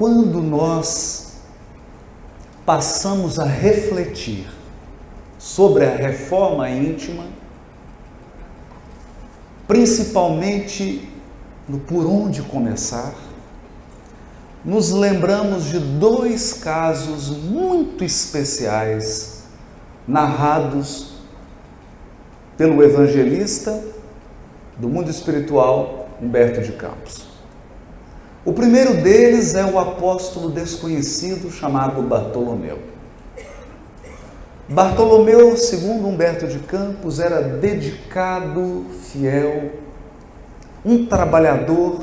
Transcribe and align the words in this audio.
quando 0.00 0.40
nós 0.40 1.42
passamos 2.64 3.38
a 3.38 3.44
refletir 3.44 4.48
sobre 5.38 5.84
a 5.84 5.94
reforma 5.94 6.70
íntima, 6.70 7.26
principalmente 9.68 11.06
no 11.68 11.78
por 11.80 12.06
onde 12.06 12.40
começar, 12.40 13.12
nos 14.64 14.90
lembramos 14.90 15.66
de 15.66 15.78
dois 15.78 16.54
casos 16.54 17.28
muito 17.28 18.02
especiais 18.02 19.44
narrados 20.08 21.12
pelo 22.56 22.82
evangelista 22.82 23.84
do 24.78 24.88
mundo 24.88 25.10
espiritual 25.10 26.08
Humberto 26.22 26.62
de 26.62 26.72
Campos. 26.72 27.29
O 28.50 28.52
primeiro 28.52 28.94
deles 28.94 29.54
é 29.54 29.64
o 29.64 29.78
apóstolo 29.78 30.50
desconhecido 30.50 31.52
chamado 31.52 32.02
Bartolomeu. 32.02 32.80
Bartolomeu, 34.68 35.56
segundo 35.56 36.08
Humberto 36.08 36.48
de 36.48 36.58
Campos, 36.58 37.20
era 37.20 37.40
dedicado, 37.40 38.86
fiel, 39.04 39.74
um 40.84 41.06
trabalhador 41.06 42.02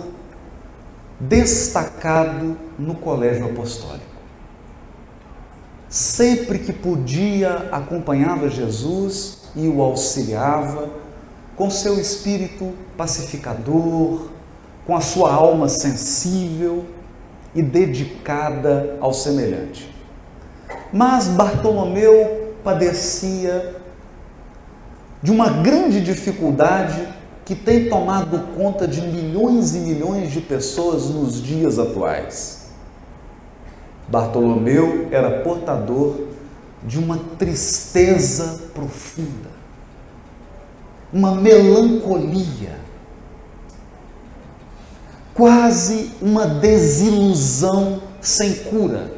destacado 1.19 2.57
no 2.79 2.95
colégio 2.95 3.47
apostólico. 3.47 4.05
Sempre 5.89 6.59
que 6.59 6.71
podia, 6.71 7.67
acompanhava 7.73 8.47
Jesus 8.47 9.49
e 9.53 9.67
o 9.67 9.81
auxiliava 9.81 10.91
com 11.57 11.69
seu 11.69 11.99
espírito 11.99 12.71
pacificador, 12.95 14.36
com 14.87 14.95
a 14.95 15.01
sua 15.01 15.33
alma 15.33 15.67
sensível 15.67 16.85
e 17.53 17.61
dedicada 17.61 18.95
ao 19.01 19.13
semelhante. 19.13 19.93
Mas 20.93 21.27
Bartolomeu 21.27 22.53
padecia 22.63 23.75
de 25.21 25.29
uma 25.29 25.49
grande 25.49 25.99
dificuldade 25.99 27.05
que 27.43 27.53
tem 27.53 27.89
tomado 27.89 28.55
conta 28.55 28.87
de 28.87 29.01
milhões 29.01 29.75
e 29.75 29.79
milhões 29.79 30.31
de 30.31 30.39
pessoas 30.39 31.09
nos 31.09 31.41
dias 31.41 31.77
atuais. 31.77 32.69
Bartolomeu 34.07 35.09
era 35.11 35.41
portador 35.41 36.27
de 36.83 36.97
uma 36.97 37.19
tristeza 37.37 38.61
profunda, 38.73 39.49
uma 41.11 41.35
melancolia, 41.35 42.86
quase 45.37 46.09
uma 46.19 46.47
desilusão 46.47 48.01
sem 48.19 48.55
cura. 48.55 49.11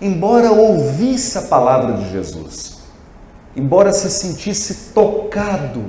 Embora 0.00 0.50
ouvisse 0.50 1.36
a 1.36 1.42
palavra 1.42 1.98
de 1.98 2.10
Jesus, 2.10 2.78
embora 3.54 3.92
se 3.92 4.10
sentisse 4.10 4.92
tocado 4.94 5.84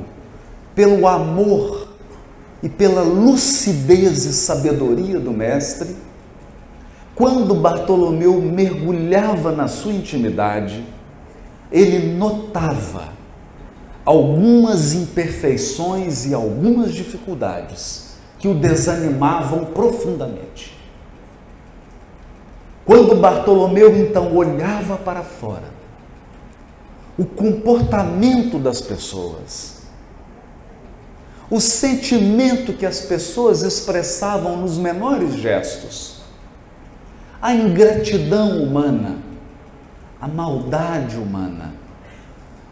pelo 0.76 1.08
amor 1.08 1.88
e 2.62 2.68
pela 2.68 3.02
lucidez 3.02 4.26
e 4.26 4.34
sabedoria 4.34 5.18
do 5.18 5.32
Mestre, 5.32 5.96
quando 7.16 7.56
Bartolomeu 7.56 8.42
mergulhava 8.42 9.54
na 9.54 9.70
sua 9.70 9.94
intimidade, 9.94 10.86
ele 11.72 12.16
notava 12.16 13.14
algumas 14.04 14.94
imperfeições 14.94 16.26
e 16.26 16.34
algumas 16.34 16.94
dificuldades 16.94 18.07
que 18.40 18.48
o 18.48 18.54
desanimavam 18.54 19.66
profundamente. 19.66 20.78
Quando 22.86 23.16
Bartolomeu 23.16 23.98
então 23.98 24.34
olhava 24.34 24.96
para 24.98 25.22
fora, 25.22 25.76
o 27.18 27.26
comportamento 27.26 28.60
das 28.60 28.80
pessoas, 28.80 29.78
o 31.50 31.60
sentimento 31.60 32.74
que 32.74 32.86
as 32.86 33.02
pessoas 33.02 33.64
expressavam 33.64 34.58
nos 34.58 34.78
menores 34.78 35.34
gestos, 35.34 36.18
a 37.42 37.54
ingratidão 37.54 38.62
humana, 38.62 39.18
a 40.22 40.28
maldade 40.28 41.18
humana. 41.18 41.74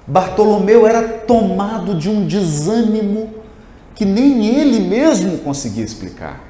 Bartolomeu 0.08 0.86
era 0.86 1.08
tomado 1.08 1.96
de 1.96 2.10
um 2.10 2.26
desânimo 2.26 3.45
que 3.96 4.06
nem 4.06 4.46
ele 4.46 4.80
mesmo 4.80 5.40
conseguia 5.40 5.84
explicar. 5.84 6.44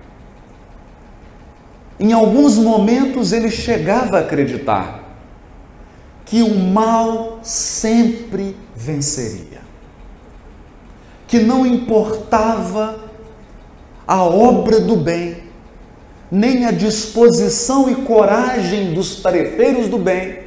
Em 2.00 2.12
alguns 2.12 2.58
momentos 2.58 3.32
ele 3.32 3.50
chegava 3.50 4.18
a 4.18 4.20
acreditar 4.22 5.04
que 6.26 6.42
o 6.42 6.58
mal 6.60 7.40
sempre 7.44 8.58
venceria 8.76 9.56
que 11.28 11.40
não 11.40 11.66
importava 11.66 13.00
a 14.08 14.24
obra 14.24 14.80
do 14.80 14.96
bem, 14.96 15.38
nem 16.32 16.66
a 16.66 16.72
disposição 16.72 17.90
e 17.90 17.96
coragem 17.96 18.94
dos 18.94 19.22
tarefeiros 19.22 19.88
do 19.88 19.98
bem, 19.98 20.46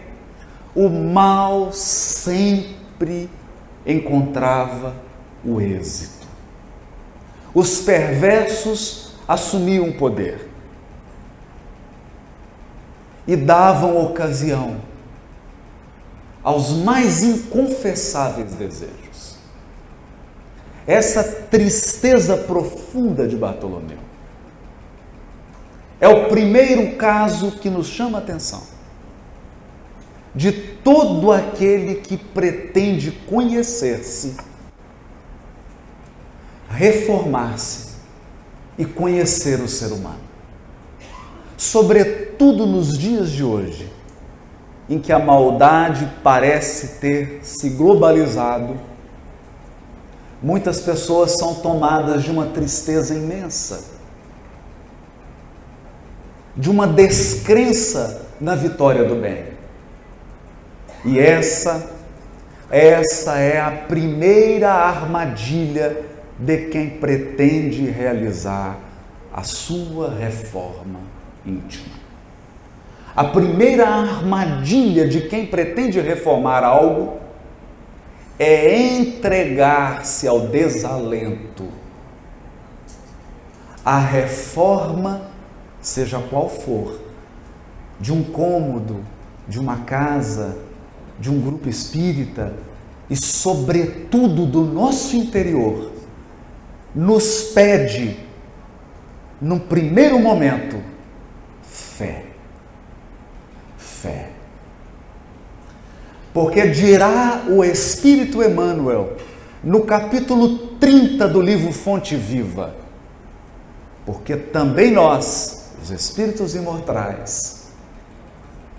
o 0.75 0.89
mal 0.89 1.73
sempre 1.73 3.29
encontrava 3.85 4.95
o 5.45 5.61
êxito. 5.61 6.18
Os 7.55 7.81
perversos 7.81 9.15
assumiam 9.27 9.89
o 9.89 9.95
poder 9.95 10.49
e 13.27 13.37
davam 13.37 14.03
ocasião 14.05 14.77
aos 16.43 16.71
mais 16.71 17.23
inconfessáveis 17.23 18.55
desejos 18.55 19.09
essa 20.89 21.23
tristeza 21.23 22.35
profunda 22.35 23.29
de 23.29 23.37
Bartolomeu. 23.37 23.99
É 26.01 26.09
o 26.09 26.31
primeiro 26.31 26.97
caso 26.97 27.53
que 27.53 27.69
nos 27.69 27.89
chama 27.89 28.17
a 28.17 28.23
atenção 28.23 28.63
de 30.35 30.51
todo 30.51 31.31
aquele 31.31 31.97
que 31.97 32.17
pretende 32.17 33.11
conhecer-se, 33.11 34.35
reformar-se 36.69 37.97
e 38.77 38.85
conhecer 38.85 39.61
o 39.61 39.69
ser 39.69 39.93
humano. 39.93 40.21
Sobretudo 41.57 42.67
nos 42.67 42.97
dias 42.97 43.31
de 43.31 43.43
hoje, 43.43 43.93
em 44.89 44.99
que 44.99 45.13
a 45.13 45.19
maldade 45.19 46.09
parece 46.23 46.99
ter 47.01 47.41
se 47.43 47.71
globalizado 47.71 48.89
Muitas 50.43 50.81
pessoas 50.81 51.37
são 51.37 51.55
tomadas 51.55 52.23
de 52.23 52.31
uma 52.31 52.47
tristeza 52.47 53.13
imensa, 53.13 53.85
de 56.57 56.71
uma 56.71 56.87
descrença 56.87 58.27
na 58.41 58.55
vitória 58.55 59.03
do 59.03 59.17
bem. 59.17 59.47
E 61.05 61.19
essa, 61.19 61.91
essa 62.71 63.37
é 63.37 63.61
a 63.61 63.71
primeira 63.71 64.73
armadilha 64.73 66.05
de 66.39 66.69
quem 66.69 66.91
pretende 66.91 67.85
realizar 67.91 68.79
a 69.33 69.43
sua 69.43 70.15
reforma 70.15 71.01
íntima. 71.45 71.97
A 73.15 73.25
primeira 73.25 73.89
armadilha 73.89 75.09
de 75.09 75.23
quem 75.23 75.47
pretende 75.47 76.01
reformar 76.01 76.63
algo 76.63 77.19
é 78.39 78.79
entregar-se 78.79 80.29
ao 80.29 80.47
desalento. 80.47 81.67
A 83.85 83.99
reforma, 83.99 85.23
seja 85.81 86.21
qual 86.31 86.49
for, 86.49 87.01
de 87.99 88.13
um 88.13 88.23
cômodo, 88.23 89.01
de 89.49 89.59
uma 89.59 89.79
casa, 89.79 90.57
de 91.19 91.29
um 91.29 91.41
grupo 91.41 91.69
espírita 91.69 92.55
e, 93.11 93.17
sobretudo, 93.17 94.47
do 94.47 94.63
nosso 94.63 95.17
interior, 95.17 95.88
nos 96.95 97.43
pede, 97.55 98.19
num 99.41 99.59
primeiro 99.59 100.19
momento, 100.19 100.83
fé. 101.63 102.25
Fé. 103.77 104.31
Porque 106.33 106.69
dirá 106.69 107.45
o 107.49 107.65
Espírito 107.65 108.43
Emmanuel, 108.43 109.17
no 109.63 109.83
capítulo 109.85 110.59
30 110.79 111.27
do 111.29 111.41
livro 111.41 111.73
Fonte 111.73 112.17
Viva, 112.17 112.75
porque 114.07 114.37
também 114.37 114.91
nós, 114.91 115.73
os 115.83 115.91
espíritos 115.91 116.55
imortais, 116.55 117.71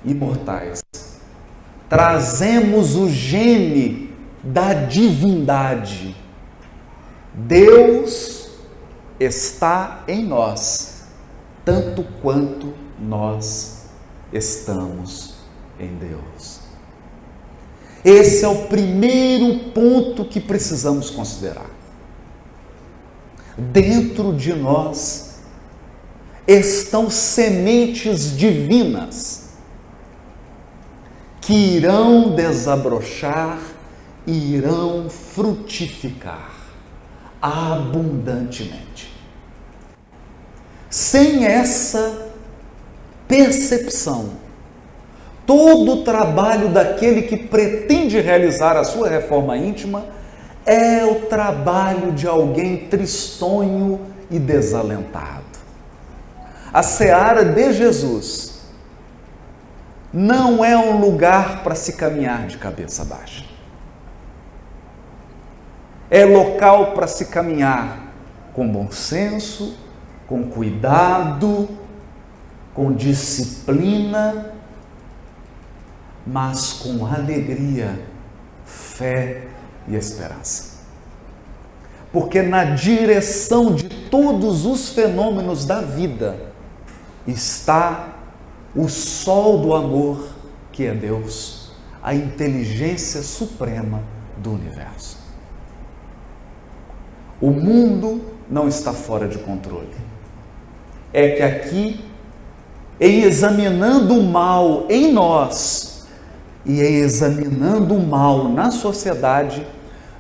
imortais, 0.06 0.82
trazemos 1.90 2.96
o 2.96 3.10
gene 3.10 4.14
da 4.44 4.74
divindade. 4.74 6.16
Deus 7.48 8.50
está 9.20 10.04
em 10.08 10.26
nós 10.26 11.04
tanto 11.64 12.04
quanto 12.22 12.74
nós 13.00 13.86
estamos 14.34 15.36
em 15.80 15.96
Deus. 15.96 16.60
Esse 18.04 18.44
é 18.44 18.48
o 18.48 18.68
primeiro 18.68 19.72
ponto 19.72 20.26
que 20.26 20.40
precisamos 20.40 21.10
considerar. 21.10 21.70
Dentro 23.58 24.34
de 24.34 24.54
nós 24.54 25.40
estão 26.48 27.10
sementes 27.10 28.36
divinas 28.36 29.50
que 31.42 31.54
irão 31.54 32.36
desabrochar 32.36 33.60
e 34.26 34.56
irão 34.56 35.10
frutificar 35.10 36.49
abundantemente. 37.42 39.14
Sem 40.90 41.46
essa 41.46 42.28
percepção, 43.28 44.32
todo 45.46 45.94
o 45.94 46.04
trabalho 46.04 46.70
daquele 46.70 47.24
que 47.24 47.38
pretende 47.38 48.20
realizar 48.20 48.76
a 48.76 48.84
sua 48.84 49.08
reforma 49.08 49.58
íntima 49.58 50.06
é 50.66 51.04
o 51.06 51.28
trabalho 51.28 52.12
de 52.12 52.28
alguém 52.28 52.88
tristonho 52.88 54.02
e 54.30 54.38
desalentado. 54.38 55.44
A 56.72 56.84
seara 56.84 57.44
de 57.44 57.74
Jesus 57.74 58.60
não 60.14 60.64
é 60.64 60.78
um 60.78 61.00
lugar 61.00 61.64
para 61.64 61.76
se 61.76 61.94
caminhar 61.94 62.48
de 62.48 62.58
cabeça 62.58 63.04
baixa. 63.04 63.49
É 66.10 66.26
local 66.26 66.94
para 66.94 67.08
se 67.08 67.26
caminhar 67.26 68.14
com 68.54 68.68
bom 68.68 68.92
senso, 68.92 69.78
com 70.28 70.44
cuidado, 70.44 71.70
com 72.74 72.92
disciplina 72.92 74.50
mas 76.32 76.74
com 76.74 77.06
alegria, 77.06 78.00
fé 78.66 79.48
e 79.88 79.96
esperança. 79.96 80.80
Porque 82.12 82.42
na 82.42 82.64
direção 82.64 83.74
de 83.74 83.90
todos 83.90 84.66
os 84.66 84.90
fenômenos 84.90 85.66
da 85.66 85.82
vida 85.82 86.38
está 87.28 88.16
o 88.76 88.88
sol 88.88 89.60
do 89.60 89.74
amor, 89.74 90.30
que 90.72 90.86
é 90.86 90.94
Deus, 90.94 91.72
a 92.02 92.14
inteligência 92.14 93.22
suprema 93.22 94.02
do 94.38 94.54
universo. 94.54 95.19
O 97.42 97.52
mundo 97.52 98.22
não 98.50 98.68
está 98.68 98.94
fora 98.94 99.28
de 99.28 99.38
controle. 99.38 99.96
É 101.14 101.30
que 101.30 101.42
aqui, 101.42 102.06
em 103.00 103.22
examinando 103.24 104.16
o 104.16 104.24
mal 104.24 104.86
em 104.90 105.12
nós, 105.12 105.90
e 106.66 106.82
examinando 106.82 107.96
o 107.96 108.06
mal 108.06 108.50
na 108.50 108.70
sociedade, 108.70 109.66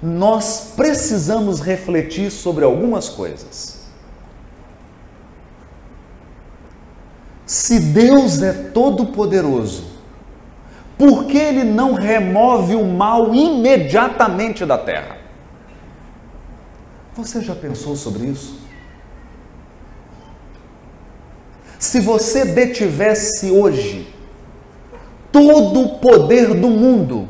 nós 0.01 0.73
precisamos 0.75 1.59
refletir 1.59 2.31
sobre 2.31 2.63
algumas 2.63 3.09
coisas. 3.09 3.77
Se 7.45 7.79
Deus 7.79 8.41
é 8.41 8.53
todo-poderoso, 8.53 9.85
por 10.97 11.25
que 11.25 11.37
Ele 11.37 11.63
não 11.63 11.93
remove 11.93 12.75
o 12.75 12.85
mal 12.85 13.33
imediatamente 13.33 14.65
da 14.65 14.77
terra? 14.77 15.18
Você 17.19 17.41
já 17.41 17.53
pensou 17.53 17.97
sobre 17.97 18.27
isso? 18.27 18.57
Se 21.77 21.99
você 21.99 22.45
detivesse 22.45 23.51
hoje 23.51 24.07
todo 25.29 25.81
o 25.81 25.99
poder 25.99 26.53
do 26.53 26.69
mundo 26.69 27.27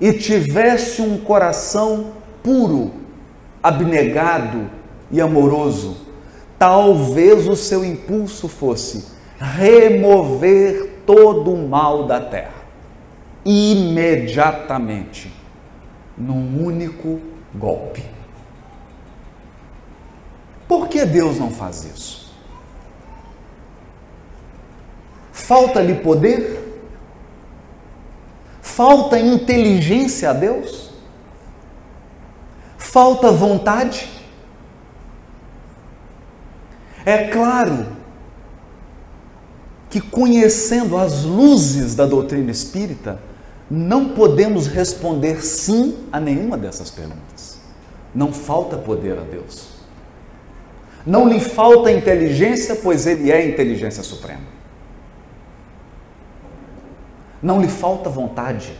e 0.00 0.14
tivesse 0.14 1.02
um 1.02 1.18
coração 1.18 2.12
puro, 2.42 2.92
abnegado 3.62 4.70
e 5.10 5.20
amoroso, 5.20 5.98
talvez 6.58 7.46
o 7.46 7.54
seu 7.54 7.84
impulso 7.84 8.48
fosse 8.48 9.04
remover 9.38 11.02
todo 11.04 11.52
o 11.52 11.68
mal 11.68 12.06
da 12.06 12.18
terra, 12.18 12.64
imediatamente, 13.44 15.30
num 16.16 16.64
único 16.64 17.20
golpe. 17.54 18.17
Por 20.68 20.88
que 20.88 21.06
Deus 21.06 21.38
não 21.38 21.50
faz 21.50 21.84
isso? 21.84 22.30
Falta-lhe 25.32 25.94
poder? 25.94 26.58
Falta 28.60 29.18
inteligência 29.18 30.28
a 30.28 30.32
Deus? 30.34 30.90
Falta 32.76 33.32
vontade? 33.32 34.10
É 37.06 37.28
claro 37.28 37.86
que, 39.88 40.02
conhecendo 40.02 40.98
as 40.98 41.24
luzes 41.24 41.94
da 41.94 42.04
doutrina 42.04 42.50
espírita, 42.50 43.18
não 43.70 44.10
podemos 44.10 44.66
responder 44.66 45.42
sim 45.42 45.96
a 46.12 46.20
nenhuma 46.20 46.58
dessas 46.58 46.90
perguntas. 46.90 47.58
Não 48.14 48.34
falta 48.34 48.76
poder 48.76 49.18
a 49.18 49.22
Deus. 49.22 49.77
Não 51.08 51.26
lhe 51.26 51.40
falta 51.40 51.90
inteligência, 51.90 52.76
pois 52.76 53.06
Ele 53.06 53.30
é 53.30 53.36
a 53.36 53.46
inteligência 53.46 54.02
suprema. 54.02 54.42
Não 57.42 57.62
lhe 57.62 57.66
falta 57.66 58.10
vontade. 58.10 58.76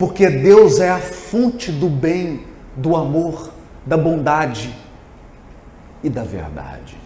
Porque 0.00 0.28
Deus 0.28 0.80
é 0.80 0.90
a 0.90 0.98
fonte 0.98 1.70
do 1.70 1.88
bem, 1.88 2.44
do 2.74 2.96
amor, 2.96 3.52
da 3.86 3.96
bondade 3.96 4.74
e 6.02 6.10
da 6.10 6.24
verdade. 6.24 6.96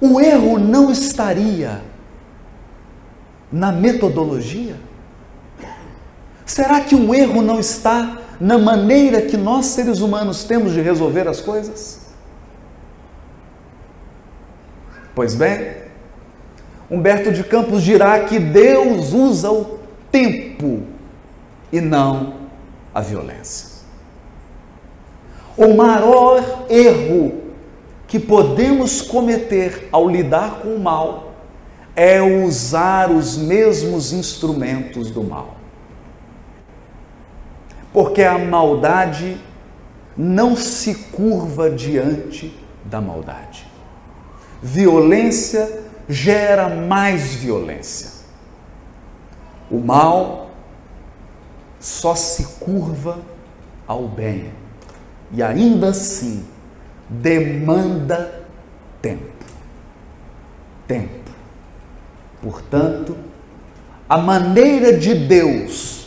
O 0.00 0.20
erro 0.20 0.58
não 0.58 0.90
estaria 0.90 1.80
na 3.52 3.70
metodologia? 3.70 4.74
Será 6.44 6.80
que 6.80 6.96
o 6.96 7.14
erro 7.14 7.40
não 7.40 7.60
está 7.60 8.21
na 8.42 8.58
maneira 8.58 9.22
que 9.22 9.36
nós 9.36 9.66
seres 9.66 10.00
humanos 10.00 10.42
temos 10.42 10.72
de 10.72 10.80
resolver 10.80 11.28
as 11.28 11.40
coisas? 11.40 12.00
Pois 15.14 15.36
bem, 15.36 15.76
Humberto 16.90 17.30
de 17.30 17.44
Campos 17.44 17.84
dirá 17.84 18.24
que 18.24 18.40
Deus 18.40 19.12
usa 19.12 19.48
o 19.48 19.78
tempo 20.10 20.82
e 21.70 21.80
não 21.80 22.34
a 22.92 23.00
violência. 23.00 23.84
O 25.56 25.74
maior 25.74 26.66
erro 26.68 27.42
que 28.08 28.18
podemos 28.18 29.00
cometer 29.00 29.88
ao 29.92 30.08
lidar 30.08 30.62
com 30.62 30.74
o 30.74 30.80
mal 30.80 31.32
é 31.94 32.20
usar 32.20 33.08
os 33.08 33.36
mesmos 33.36 34.12
instrumentos 34.12 35.12
do 35.12 35.22
mal. 35.22 35.61
Porque 37.92 38.22
a 38.22 38.38
maldade 38.38 39.38
não 40.16 40.56
se 40.56 40.94
curva 40.94 41.70
diante 41.70 42.56
da 42.84 43.00
maldade. 43.00 43.66
Violência 44.62 45.82
gera 46.08 46.68
mais 46.68 47.34
violência. 47.34 48.10
O 49.70 49.78
mal 49.78 50.50
só 51.80 52.14
se 52.14 52.44
curva 52.60 53.18
ao 53.86 54.06
bem 54.06 54.52
e 55.32 55.42
ainda 55.42 55.88
assim 55.88 56.44
demanda 57.08 58.44
tempo. 59.00 59.44
Tempo. 60.86 61.30
Portanto, 62.42 63.16
a 64.08 64.18
maneira 64.18 64.96
de 64.96 65.14
Deus 65.14 66.01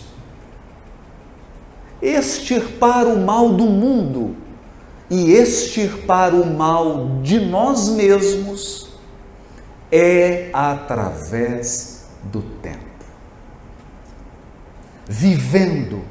extirpar 2.08 3.08
o 3.08 3.18
mal 3.18 3.54
do 3.54 3.66
mundo 3.66 4.36
e 5.10 5.32
extirpar 5.34 6.34
o 6.34 6.46
mal 6.46 7.20
de 7.22 7.40
nós 7.40 7.90
mesmos 7.90 8.90
é 9.92 10.50
através 10.54 12.06
do 12.24 12.42
tempo. 12.42 12.80
Vivendo, 15.08 16.02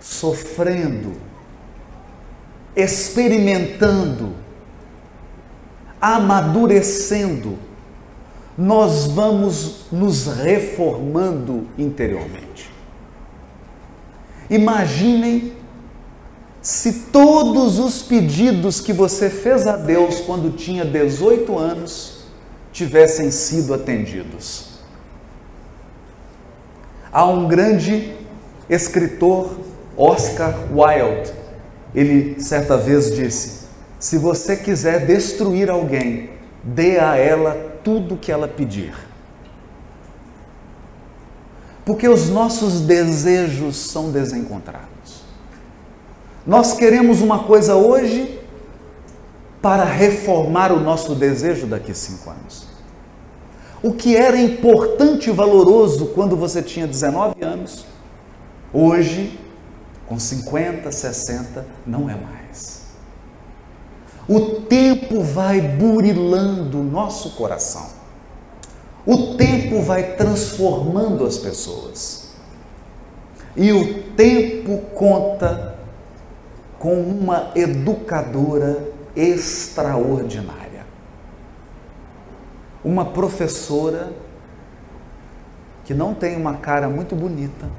sofrendo, 0.00 1.12
experimentando, 2.76 4.34
amadurecendo, 6.00 7.58
nós 8.56 9.06
vamos 9.06 9.86
nos 9.90 10.26
reformando 10.26 11.66
interiormente. 11.78 12.73
Imaginem 14.54 15.52
se 16.62 17.06
todos 17.10 17.80
os 17.80 18.02
pedidos 18.02 18.80
que 18.80 18.92
você 18.92 19.28
fez 19.28 19.66
a 19.66 19.76
Deus 19.76 20.20
quando 20.20 20.56
tinha 20.56 20.84
18 20.84 21.58
anos 21.58 22.26
tivessem 22.72 23.32
sido 23.32 23.74
atendidos. 23.74 24.78
Há 27.12 27.26
um 27.26 27.48
grande 27.48 28.14
escritor, 28.70 29.58
Oscar 29.96 30.54
Wilde, 30.72 31.32
ele 31.92 32.40
certa 32.40 32.76
vez 32.76 33.12
disse: 33.12 33.66
Se 33.98 34.16
você 34.18 34.56
quiser 34.56 35.04
destruir 35.04 35.68
alguém, 35.68 36.30
dê 36.62 37.00
a 37.00 37.16
ela 37.16 37.80
tudo 37.82 38.16
que 38.16 38.30
ela 38.30 38.46
pedir. 38.46 38.94
Porque 41.84 42.08
os 42.08 42.30
nossos 42.30 42.80
desejos 42.80 43.76
são 43.76 44.10
desencontrados. 44.10 45.22
Nós 46.46 46.74
queremos 46.74 47.20
uma 47.20 47.44
coisa 47.44 47.74
hoje 47.74 48.40
para 49.60 49.84
reformar 49.84 50.72
o 50.72 50.80
nosso 50.80 51.14
desejo 51.14 51.66
daqui 51.66 51.92
a 51.92 51.94
cinco 51.94 52.30
anos. 52.30 52.66
O 53.82 53.92
que 53.92 54.16
era 54.16 54.38
importante 54.38 55.28
e 55.28 55.32
valoroso 55.32 56.06
quando 56.14 56.36
você 56.36 56.62
tinha 56.62 56.86
19 56.86 57.42
anos, 57.42 57.84
hoje, 58.72 59.38
com 60.06 60.18
50, 60.18 60.90
60, 60.90 61.66
não 61.86 62.08
é 62.08 62.14
mais. 62.14 62.84
O 64.26 64.62
tempo 64.62 65.22
vai 65.22 65.60
burilando 65.60 66.80
o 66.80 66.84
nosso 66.84 67.30
coração. 67.30 67.86
O 69.06 69.34
tempo 69.36 69.82
vai 69.82 70.14
transformando 70.14 71.26
as 71.26 71.36
pessoas. 71.36 72.34
E 73.56 73.72
o 73.72 74.02
tempo 74.14 74.78
conta 74.94 75.78
com 76.78 77.00
uma 77.00 77.52
educadora 77.54 78.88
extraordinária. 79.14 80.86
Uma 82.82 83.04
professora 83.04 84.12
que 85.84 85.94
não 85.94 86.14
tem 86.14 86.36
uma 86.36 86.54
cara 86.56 86.88
muito 86.88 87.14
bonita, 87.14 87.70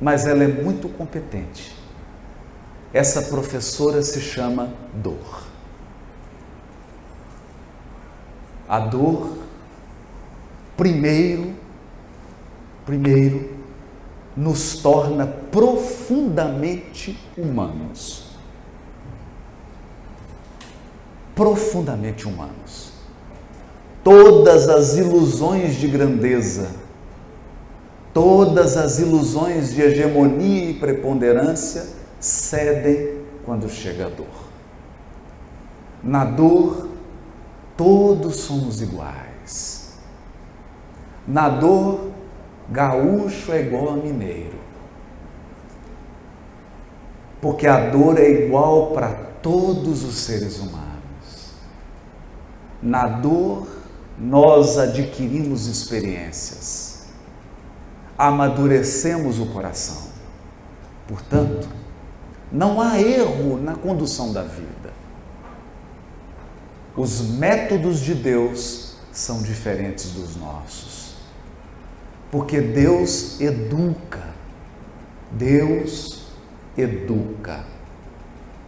mas 0.00 0.26
ela 0.26 0.44
é 0.44 0.48
muito 0.48 0.88
competente. 0.88 1.76
Essa 2.92 3.22
professora 3.22 4.02
se 4.02 4.20
chama 4.20 4.72
dor. 4.94 5.42
A 8.68 8.78
dor 8.78 9.37
primeiro, 10.78 11.54
primeiro, 12.86 13.50
nos 14.36 14.76
torna 14.76 15.26
profundamente 15.26 17.18
humanos. 17.36 18.28
Profundamente 21.34 22.28
humanos. 22.28 22.92
Todas 24.04 24.68
as 24.68 24.96
ilusões 24.96 25.74
de 25.74 25.88
grandeza, 25.88 26.70
todas 28.14 28.76
as 28.76 29.00
ilusões 29.00 29.74
de 29.74 29.82
hegemonia 29.82 30.70
e 30.70 30.74
preponderância 30.74 31.88
cedem 32.20 33.18
quando 33.44 33.68
chega 33.68 34.06
a 34.06 34.08
dor. 34.08 34.48
Na 36.02 36.24
dor, 36.24 36.88
todos 37.76 38.36
somos 38.36 38.80
iguais. 38.80 39.77
Na 41.28 41.50
dor, 41.50 42.10
gaúcho 42.70 43.52
é 43.52 43.60
igual 43.60 43.90
a 43.90 43.96
mineiro. 43.98 44.56
Porque 47.38 47.66
a 47.66 47.90
dor 47.90 48.18
é 48.18 48.30
igual 48.30 48.92
para 48.92 49.10
todos 49.42 50.04
os 50.04 50.16
seres 50.16 50.58
humanos. 50.58 50.88
Na 52.82 53.06
dor, 53.06 53.68
nós 54.18 54.78
adquirimos 54.78 55.66
experiências, 55.66 57.06
amadurecemos 58.16 59.38
o 59.38 59.46
coração. 59.46 60.08
Portanto, 61.06 61.68
não 62.50 62.80
há 62.80 62.98
erro 62.98 63.58
na 63.58 63.74
condução 63.74 64.32
da 64.32 64.42
vida. 64.42 64.92
Os 66.96 67.20
métodos 67.20 68.00
de 68.00 68.14
Deus 68.14 68.96
são 69.12 69.42
diferentes 69.42 70.10
dos 70.12 70.34
nossos. 70.36 70.97
Porque 72.30 72.60
Deus 72.60 73.40
educa. 73.40 74.22
Deus 75.32 76.26
educa. 76.76 77.64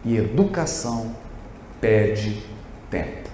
E 0.03 0.17
educação 0.17 1.15
pede 1.79 2.43
tempo. 2.89 3.29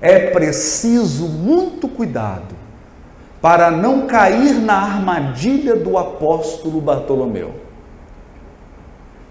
É 0.00 0.30
preciso 0.30 1.28
muito 1.28 1.86
cuidado 1.86 2.56
para 3.40 3.70
não 3.70 4.06
cair 4.06 4.54
na 4.54 4.74
armadilha 4.74 5.76
do 5.76 5.96
apóstolo 5.96 6.80
Bartolomeu. 6.80 7.54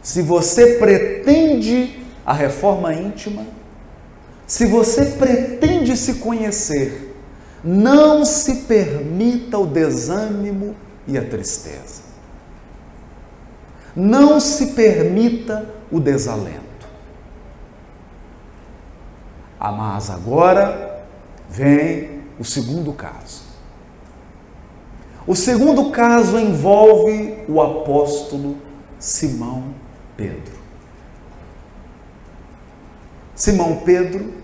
Se 0.02 0.22
você 0.22 0.76
pretende 0.76 2.00
a 2.26 2.34
reforma 2.34 2.94
íntima, 2.94 3.46
se 4.48 4.66
você 4.66 5.06
pretende 5.06 5.96
se 5.96 6.16
conhecer, 6.16 7.11
não 7.64 8.26
se 8.26 8.64
permita 8.64 9.58
o 9.58 9.68
desânimo 9.68 10.76
e 11.08 11.18
a 11.18 11.24
tristeza. 11.24 12.02
Não 13.96 14.40
se 14.40 14.68
permita 14.68 15.70
o 15.92 16.00
desalento. 16.00 16.62
Ah, 19.60 19.72
mas 19.72 20.10
agora 20.10 21.06
vem 21.50 22.22
o 22.40 22.44
segundo 22.44 22.94
caso. 22.94 23.44
O 25.28 25.36
segundo 25.36 25.92
caso 25.92 26.40
envolve 26.40 27.44
o 27.48 27.62
apóstolo 27.62 28.58
Simão 28.98 29.66
Pedro. 30.18 30.60
Simão 33.36 33.78
Pedro 33.86 34.41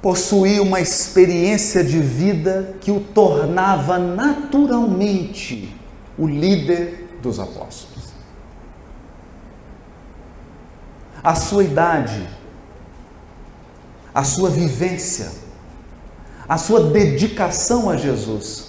possuía 0.00 0.62
uma 0.62 0.80
experiência 0.80 1.82
de 1.82 2.00
vida 2.00 2.76
que 2.80 2.90
o 2.90 3.00
tornava 3.00 3.98
naturalmente 3.98 5.74
o 6.16 6.26
líder 6.26 7.08
dos 7.22 7.40
apóstolos. 7.40 8.08
A 11.22 11.34
sua 11.34 11.64
idade, 11.64 12.28
a 14.14 14.22
sua 14.22 14.50
vivência, 14.50 15.30
a 16.48 16.56
sua 16.56 16.84
dedicação 16.84 17.90
a 17.90 17.96
Jesus 17.96 18.68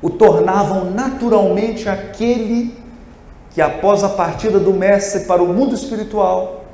o 0.00 0.10
tornavam 0.10 0.90
naturalmente 0.90 1.88
aquele 1.88 2.76
que, 3.50 3.60
após 3.60 4.04
a 4.04 4.10
partida 4.10 4.60
do 4.60 4.72
Mestre 4.72 5.24
para 5.24 5.42
o 5.42 5.52
mundo 5.52 5.74
espiritual, 5.74 6.64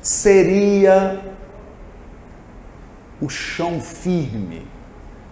seria 0.00 1.20
o 3.22 3.28
chão 3.28 3.80
firme, 3.80 4.66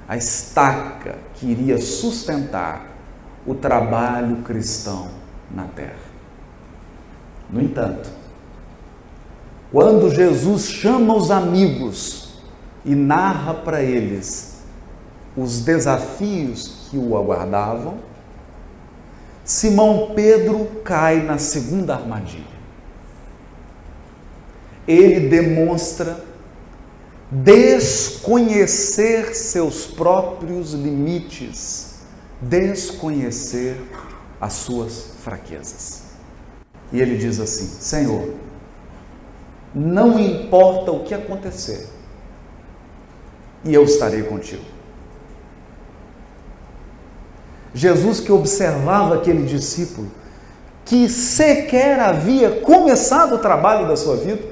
a 0.09 0.17
estaca 0.17 1.19
que 1.35 1.47
iria 1.47 1.77
sustentar 1.81 2.87
o 3.45 3.53
trabalho 3.53 4.37
cristão 4.43 5.09
na 5.51 5.65
terra. 5.65 5.99
No 7.51 7.61
entanto, 7.61 8.09
quando 9.73 10.09
Jesus 10.09 10.67
chama 10.67 11.17
os 11.17 11.33
amigos 11.33 12.35
e 12.85 12.95
narra 12.95 13.55
para 13.55 13.83
eles 13.83 14.63
os 15.37 15.61
desafios 15.61 16.89
que 16.89 16.97
o 16.97 17.17
aguardavam, 17.17 17.99
Simão 19.45 20.13
Pedro 20.15 20.65
cai 20.85 21.25
na 21.25 21.39
segunda 21.39 21.95
armadilha. 21.95 22.45
Ele 24.87 25.29
demonstra 25.29 26.30
desconhecer 27.31 29.35
seus 29.35 29.87
próprios 29.87 30.73
limites, 30.73 32.01
desconhecer 32.41 33.81
as 34.41 34.55
suas 34.55 35.13
fraquezas. 35.23 36.03
E 36.93 37.01
ele 37.01 37.17
diz 37.17 37.39
assim: 37.39 37.67
Senhor, 37.67 38.35
não 39.73 40.19
importa 40.19 40.91
o 40.91 41.05
que 41.05 41.15
acontecer, 41.15 41.87
e 43.65 43.73
eu 43.73 43.85
estarei 43.85 44.25
contigo. 44.25 44.65
Jesus 47.73 48.19
que 48.19 48.33
observava 48.33 49.15
aquele 49.15 49.47
discípulo 49.47 50.11
que 50.85 51.09
sequer 51.09 52.01
havia 52.01 52.61
começado 52.63 53.37
o 53.37 53.39
trabalho 53.39 53.87
da 53.87 53.97
sua 53.97 54.17
vida, 54.17 54.43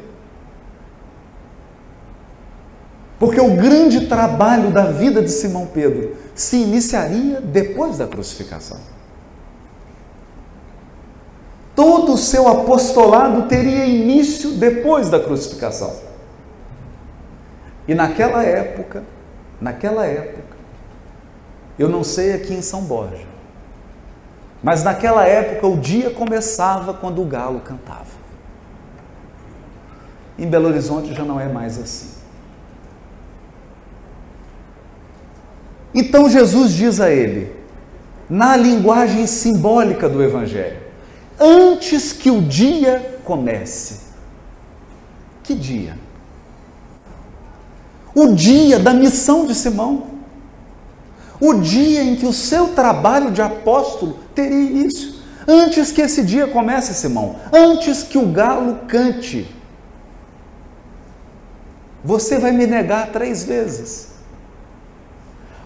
Porque 3.18 3.40
o 3.40 3.56
grande 3.56 4.06
trabalho 4.06 4.70
da 4.70 4.84
vida 4.92 5.20
de 5.20 5.30
Simão 5.30 5.66
Pedro 5.66 6.16
se 6.34 6.56
iniciaria 6.56 7.40
depois 7.40 7.98
da 7.98 8.06
crucificação. 8.06 8.78
todo 11.78 12.14
o 12.14 12.18
seu 12.18 12.48
apostolado 12.48 13.42
teria 13.42 13.86
início 13.86 14.50
depois 14.50 15.08
da 15.08 15.20
crucificação. 15.20 15.94
E 17.86 17.94
naquela 17.94 18.42
época, 18.42 19.04
naquela 19.60 20.04
época, 20.04 20.56
eu 21.78 21.88
não 21.88 22.02
sei 22.02 22.32
aqui 22.32 22.52
em 22.52 22.62
São 22.62 22.82
Borja, 22.82 23.24
mas 24.60 24.82
naquela 24.82 25.24
época 25.24 25.68
o 25.68 25.76
dia 25.76 26.10
começava 26.10 26.92
quando 26.92 27.22
o 27.22 27.24
galo 27.24 27.60
cantava. 27.60 28.18
Em 30.36 30.48
Belo 30.48 30.66
Horizonte 30.66 31.14
já 31.14 31.24
não 31.24 31.38
é 31.38 31.46
mais 31.46 31.78
assim. 31.80 32.17
Então 35.94 36.28
Jesus 36.28 36.72
diz 36.72 37.00
a 37.00 37.10
ele, 37.10 37.52
na 38.28 38.56
linguagem 38.56 39.26
simbólica 39.26 40.08
do 40.08 40.22
Evangelho, 40.22 40.80
antes 41.40 42.12
que 42.12 42.30
o 42.30 42.42
dia 42.42 43.20
comece. 43.24 44.08
Que 45.42 45.54
dia? 45.54 45.96
O 48.14 48.34
dia 48.34 48.78
da 48.78 48.92
missão 48.92 49.46
de 49.46 49.54
Simão. 49.54 50.18
O 51.40 51.54
dia 51.54 52.02
em 52.02 52.16
que 52.16 52.26
o 52.26 52.32
seu 52.32 52.68
trabalho 52.74 53.30
de 53.30 53.40
apóstolo 53.40 54.18
teria 54.34 54.58
início. 54.58 55.14
Antes 55.46 55.92
que 55.92 56.02
esse 56.02 56.22
dia 56.22 56.48
comece, 56.48 56.92
Simão. 56.92 57.36
Antes 57.52 58.02
que 58.02 58.18
o 58.18 58.26
galo 58.26 58.80
cante. 58.88 59.54
Você 62.04 62.38
vai 62.38 62.52
me 62.52 62.66
negar 62.66 63.12
três 63.12 63.44
vezes. 63.44 64.17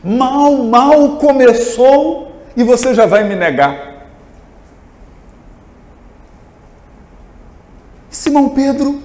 Mal, 0.02 0.64
mal 0.64 1.18
começou 1.18 2.32
e 2.56 2.64
você 2.64 2.94
já 2.94 3.04
vai 3.06 3.22
me 3.24 3.36
negar. 3.36 3.92
Simão 8.10 8.48
Pedro 8.50 9.02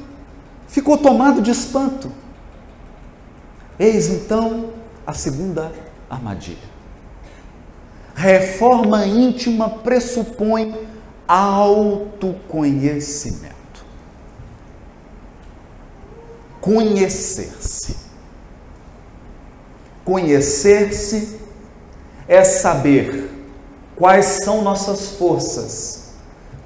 ficou 0.67 0.97
tomado 0.97 1.41
de 1.41 1.51
espanto. 1.51 2.11
Eis 3.79 4.09
então 4.09 4.71
a 5.05 5.13
segunda 5.13 5.71
armadilha. 6.09 6.75
Reforma 8.15 9.05
íntima 9.05 9.69
pressupõe 9.69 10.75
autoconhecimento. 11.27 13.85
Conhecer-se. 16.59 18.06
Conhecer-se 20.07 21.37
é 22.29 22.41
saber 22.41 23.29
quais 23.93 24.39
são 24.41 24.61
nossas 24.61 25.09
forças, 25.17 26.13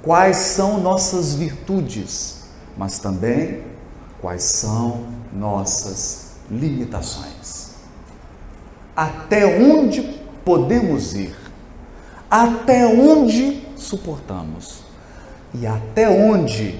quais 0.00 0.36
são 0.36 0.78
nossas 0.78 1.34
virtudes, 1.34 2.44
mas 2.78 3.00
também 3.00 3.64
quais 4.20 4.44
são 4.44 5.08
nossas 5.32 6.36
limitações. 6.48 7.70
Até 8.94 9.44
onde 9.44 10.20
podemos 10.44 11.12
ir, 11.16 11.34
até 12.30 12.86
onde 12.86 13.66
suportamos 13.74 14.84
e 15.52 15.66
até 15.66 16.08
onde 16.08 16.78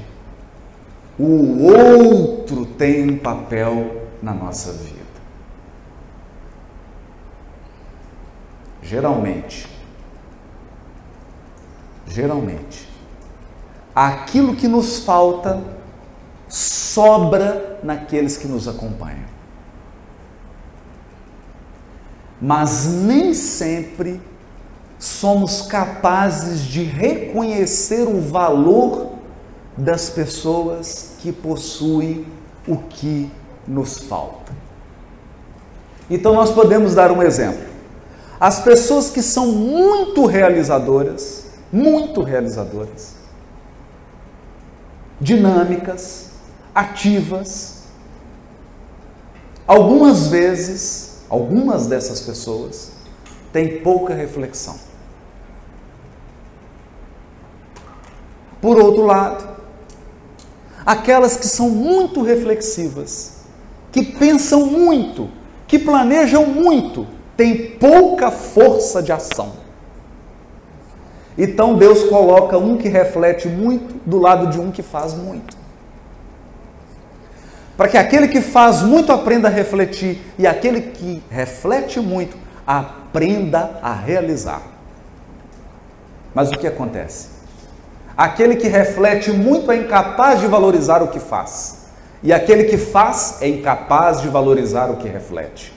o 1.19 1.65
outro 1.65 2.65
tem 2.65 3.11
um 3.11 3.19
papel 3.19 4.07
na 4.23 4.33
nossa 4.33 4.71
vida. 4.71 5.02
Geralmente, 8.83 9.69
geralmente, 12.07 12.89
aquilo 13.95 14.57
que 14.57 14.67
nos 14.67 15.05
falta 15.05 15.63
sobra 16.49 17.79
naqueles 17.83 18.37
que 18.37 18.47
nos 18.47 18.69
acompanham. 18.69 19.33
Mas 22.41 22.87
nem 22.87 23.33
sempre 23.33 24.21
somos 24.99 25.63
capazes 25.63 26.61
de 26.61 26.83
reconhecer 26.83 28.07
o 28.07 28.21
valor 28.21 29.13
das 29.77 30.11
pessoas 30.11 31.17
que 31.21 31.33
possuem 31.33 32.27
o 32.67 32.77
que 32.77 33.31
nos 33.67 33.99
falta. 33.99 34.53
Então 36.11 36.35
nós 36.35 36.51
podemos 36.51 36.95
dar 36.95 37.11
um 37.11 37.23
exemplo. 37.23 37.72
As 38.43 38.59
pessoas 38.59 39.09
que 39.09 39.23
são 39.23 39.53
muito 39.53 40.27
realizadoras, 40.27 41.45
muito 41.73 42.23
realizadoras, 42.23 43.15
dinâmicas, 45.21 46.31
ativas, 46.75 47.85
algumas 49.65 50.27
vezes, 50.27 51.21
algumas 51.29 51.87
dessas 51.87 52.21
pessoas 52.21 52.91
têm 53.53 53.79
pouca 53.81 54.13
reflexão. 54.13 54.75
Por 58.61 58.77
outro 58.77 59.07
lado, 59.07 59.49
aquelas 60.85 61.37
que 61.37 61.47
são 61.47 61.71
muito 61.71 62.23
reflexivas, 62.23 63.45
que 63.93 64.03
pensam 64.03 64.67
muito, 64.67 65.31
que 65.69 65.79
planejam 65.79 66.45
muito, 66.45 67.07
têm 67.37 67.73
pouca 67.73 68.31
força 68.31 69.03
de 69.03 69.13
ação. 69.13 69.53
Então 71.37 71.75
Deus 71.75 72.05
coloca 72.05 72.59
um 72.59 72.77
que 72.77 72.89
reflete 72.89 73.49
muito 73.49 73.95
do 74.05 74.19
lado 74.19 74.49
de 74.49 74.61
um 74.61 74.71
que 74.71 74.83
faz 74.83 75.15
muito. 75.15 75.57
Para 77.77 77.89
que 77.89 77.97
aquele 77.97 78.29
que 78.29 78.41
faz 78.41 78.83
muito 78.83 79.13
aprenda 79.13 79.49
a 79.49 79.51
refletir 79.51 80.21
e 80.39 80.47
aquele 80.47 80.81
que 80.81 81.23
reflete 81.31 81.99
muito 82.01 82.37
aprenda 82.67 83.79
a 83.83 83.93
realizar. 83.93 84.63
Mas 86.35 86.51
o 86.51 86.59
que 86.59 86.67
acontece? 86.67 87.29
Aquele 88.17 88.57
que 88.57 88.69
reflete 88.69 89.33
muito 89.33 89.73
é 89.73 89.77
incapaz 89.77 90.41
de 90.41 90.47
valorizar 90.47 91.03
o 91.03 91.09
que 91.09 91.19
faz, 91.19 91.87
e 92.23 92.33
aquele 92.33 92.65
que 92.65 92.77
faz 92.77 93.39
é 93.41 93.49
incapaz 93.49 94.21
de 94.21 94.29
valorizar 94.29 94.91
o 94.91 94.97
que 94.97 95.09
reflete. 95.09 95.73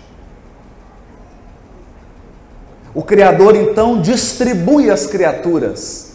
O 2.95 3.03
Criador 3.03 3.57
então 3.57 4.01
distribui 4.01 4.89
as 4.89 5.05
criaturas, 5.05 6.13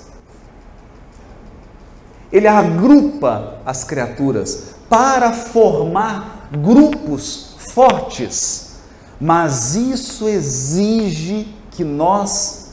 ele 2.33 2.49
agrupa 2.49 3.59
as 3.67 3.85
criaturas 3.85 4.71
para 4.89 5.33
formar 5.35 6.49
grupos 6.51 7.55
fortes, 7.75 8.77
mas 9.21 9.75
isso 9.75 10.27
exige 10.27 11.55
que 11.71 11.85
nós 11.85 12.71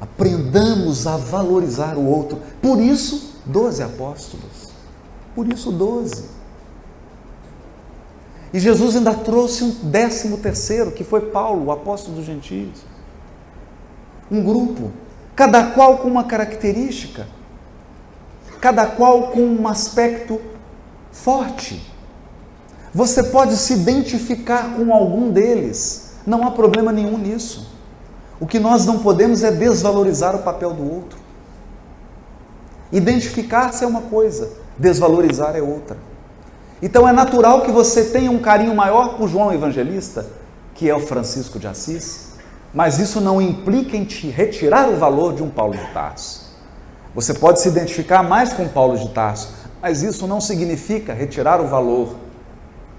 aprendamos 0.00 1.06
a 1.06 1.16
valorizar 1.16 1.96
o 1.96 2.06
outro. 2.06 2.38
Por 2.62 2.80
isso, 2.80 3.40
doze 3.44 3.82
apóstolos. 3.82 4.72
Por 5.34 5.52
isso, 5.52 5.72
doze. 5.72 6.24
E 8.52 8.60
Jesus 8.60 8.94
ainda 8.94 9.12
trouxe 9.12 9.64
um 9.64 9.70
décimo 9.90 10.38
terceiro, 10.38 10.92
que 10.92 11.02
foi 11.02 11.22
Paulo, 11.22 11.64
o 11.66 11.72
apóstolo 11.72 12.16
dos 12.16 12.24
gentios. 12.24 12.93
Um 14.34 14.42
grupo, 14.42 14.90
cada 15.36 15.62
qual 15.66 15.98
com 15.98 16.08
uma 16.08 16.24
característica, 16.24 17.28
cada 18.60 18.84
qual 18.84 19.28
com 19.28 19.42
um 19.42 19.68
aspecto 19.68 20.40
forte. 21.12 21.80
Você 22.92 23.22
pode 23.22 23.56
se 23.56 23.74
identificar 23.74 24.74
com 24.74 24.92
algum 24.92 25.30
deles, 25.30 26.14
não 26.26 26.44
há 26.44 26.50
problema 26.50 26.90
nenhum 26.90 27.16
nisso. 27.16 27.70
O 28.40 28.46
que 28.46 28.58
nós 28.58 28.84
não 28.84 28.98
podemos 28.98 29.44
é 29.44 29.52
desvalorizar 29.52 30.34
o 30.34 30.40
papel 30.40 30.72
do 30.72 30.92
outro. 30.92 31.18
Identificar-se 32.90 33.84
é 33.84 33.86
uma 33.86 34.02
coisa, 34.02 34.50
desvalorizar 34.76 35.54
é 35.54 35.62
outra. 35.62 35.96
Então 36.82 37.06
é 37.06 37.12
natural 37.12 37.62
que 37.62 37.70
você 37.70 38.06
tenha 38.06 38.32
um 38.32 38.40
carinho 38.40 38.74
maior 38.74 39.16
por 39.16 39.28
João 39.28 39.52
Evangelista, 39.52 40.26
que 40.74 40.90
é 40.90 40.94
o 40.94 41.00
Francisco 41.00 41.56
de 41.60 41.68
Assis, 41.68 42.23
mas 42.74 42.98
isso 42.98 43.20
não 43.20 43.40
implica 43.40 43.96
em 43.96 44.04
te 44.04 44.28
retirar 44.28 44.88
o 44.88 44.96
valor 44.96 45.32
de 45.32 45.42
um 45.42 45.48
Paulo 45.48 45.76
de 45.76 45.86
Tarso. 45.92 46.52
Você 47.14 47.32
pode 47.32 47.60
se 47.60 47.68
identificar 47.68 48.24
mais 48.24 48.52
com 48.52 48.66
Paulo 48.66 48.98
de 48.98 49.08
Tarso, 49.10 49.54
mas 49.80 50.02
isso 50.02 50.26
não 50.26 50.40
significa 50.40 51.14
retirar 51.14 51.60
o 51.60 51.68
valor 51.68 52.16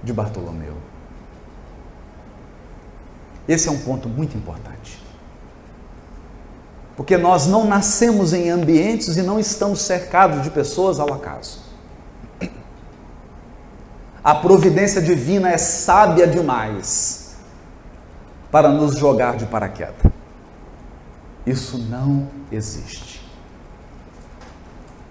de 0.01 0.13
Bartolomeu. 0.13 0.75
Esse 3.45 3.67
é 3.67 3.71
um 3.71 3.79
ponto 3.79 4.07
muito 4.07 4.37
importante. 4.37 5.03
Porque 6.95 7.17
nós 7.17 7.45
não 7.45 7.65
nascemos 7.65 8.31
em 8.31 8.49
ambientes 8.49 9.17
e 9.17 9.21
não 9.21 9.37
estamos 9.37 9.81
cercados 9.81 10.41
de 10.41 10.49
pessoas 10.49 11.01
ao 11.01 11.13
acaso. 11.13 11.59
A 14.23 14.33
providência 14.33 15.01
divina 15.01 15.51
é 15.51 15.57
sábia 15.57 16.25
demais 16.25 17.24
para 18.55 18.69
nos 18.69 18.97
jogar 18.97 19.35
de 19.35 19.45
paraquedas. 19.45 20.09
Isso 21.45 21.77
não 21.77 22.29
existe. 22.49 23.21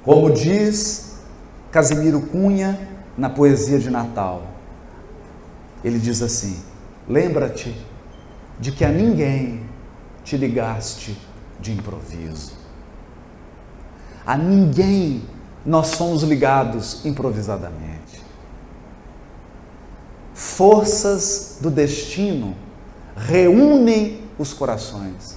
Como 0.02 0.30
diz 0.33 1.18
Casimiro 1.70 2.22
Cunha 2.22 2.88
na 3.18 3.28
poesia 3.28 3.78
de 3.78 3.90
Natal, 3.90 4.46
ele 5.85 5.98
diz 5.98 6.22
assim: 6.22 6.59
Lembra-te 7.07 7.76
de 8.59 8.72
que 8.72 8.83
a 8.83 8.88
ninguém 8.88 9.61
te 10.24 10.38
ligaste 10.38 11.14
de 11.61 11.70
improviso. 11.70 12.54
A 14.24 14.38
ninguém 14.38 15.22
nós 15.66 15.88
somos 15.88 16.22
ligados 16.22 17.04
improvisadamente. 17.04 18.22
Forças 20.33 21.59
do 21.61 21.70
destino 21.70 22.63
reúnem 23.16 24.22
os 24.38 24.53
corações, 24.53 25.37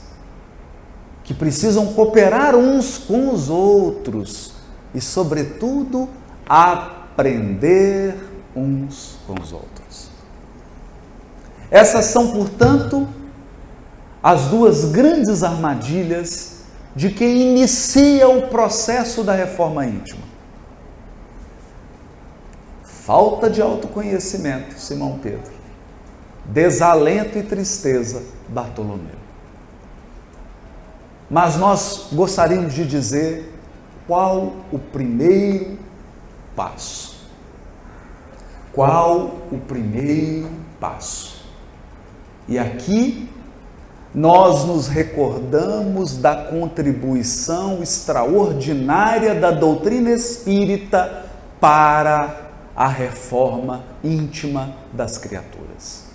que 1.24 1.34
precisam 1.34 1.94
cooperar 1.94 2.56
uns 2.56 2.98
com 2.98 3.34
os 3.34 3.50
outros 3.50 4.54
e, 4.94 5.02
sobretudo, 5.02 6.10
aprender 6.48 8.16
uns 8.56 9.18
com 9.28 9.40
os 9.40 9.52
outros. 9.52 10.10
Essas 11.70 12.06
são, 12.06 12.32
portanto, 12.32 13.08
as 14.24 14.46
duas 14.46 14.86
grandes 14.86 15.44
armadilhas 15.44 16.58
de 16.96 17.12
quem 17.12 17.52
inicia 17.52 18.28
o 18.28 18.48
processo 18.48 19.24
da 19.24 19.34
reforma 19.34 19.86
íntima. 19.86 20.26
Falta 22.84 23.50
de 23.50 23.62
autoconhecimento, 23.62 24.80
Simão 24.80 25.20
Pedro. 25.20 25.57
Desalento 26.48 27.38
e 27.38 27.44
tristeza, 27.44 28.24
Bartolomeu. 28.48 29.18
Mas 31.30 31.58
nós 31.58 32.08
gostaríamos 32.14 32.74
de 32.74 32.86
dizer 32.86 33.54
qual 34.08 34.54
o 34.72 34.80
primeiro 34.80 35.78
passo. 36.56 37.18
Qual 38.72 39.40
o 39.52 39.60
primeiro 39.68 40.50
passo? 40.80 41.46
E 42.48 42.58
aqui 42.58 43.30
nós 44.16 44.64
nos 44.64 44.88
recordamos 44.88 46.18
da 46.18 46.46
contribuição 46.46 47.84
extraordinária 47.84 49.36
da 49.36 49.52
doutrina 49.52 50.12
espírita 50.12 51.26
para 51.60 52.50
a 52.76 52.88
reforma 52.88 53.84
íntima 54.04 54.74
das 54.94 55.18
criaturas. 55.18 56.07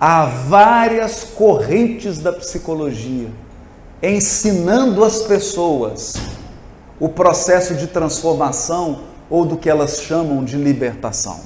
Há 0.00 0.24
várias 0.24 1.24
correntes 1.24 2.18
da 2.18 2.32
psicologia 2.32 3.28
ensinando 4.02 5.04
as 5.04 5.18
pessoas 5.22 6.14
o 6.98 7.08
processo 7.08 7.74
de 7.74 7.86
transformação 7.86 9.02
ou 9.28 9.44
do 9.44 9.56
que 9.56 9.68
elas 9.68 10.00
chamam 10.00 10.42
de 10.42 10.56
libertação. 10.56 11.40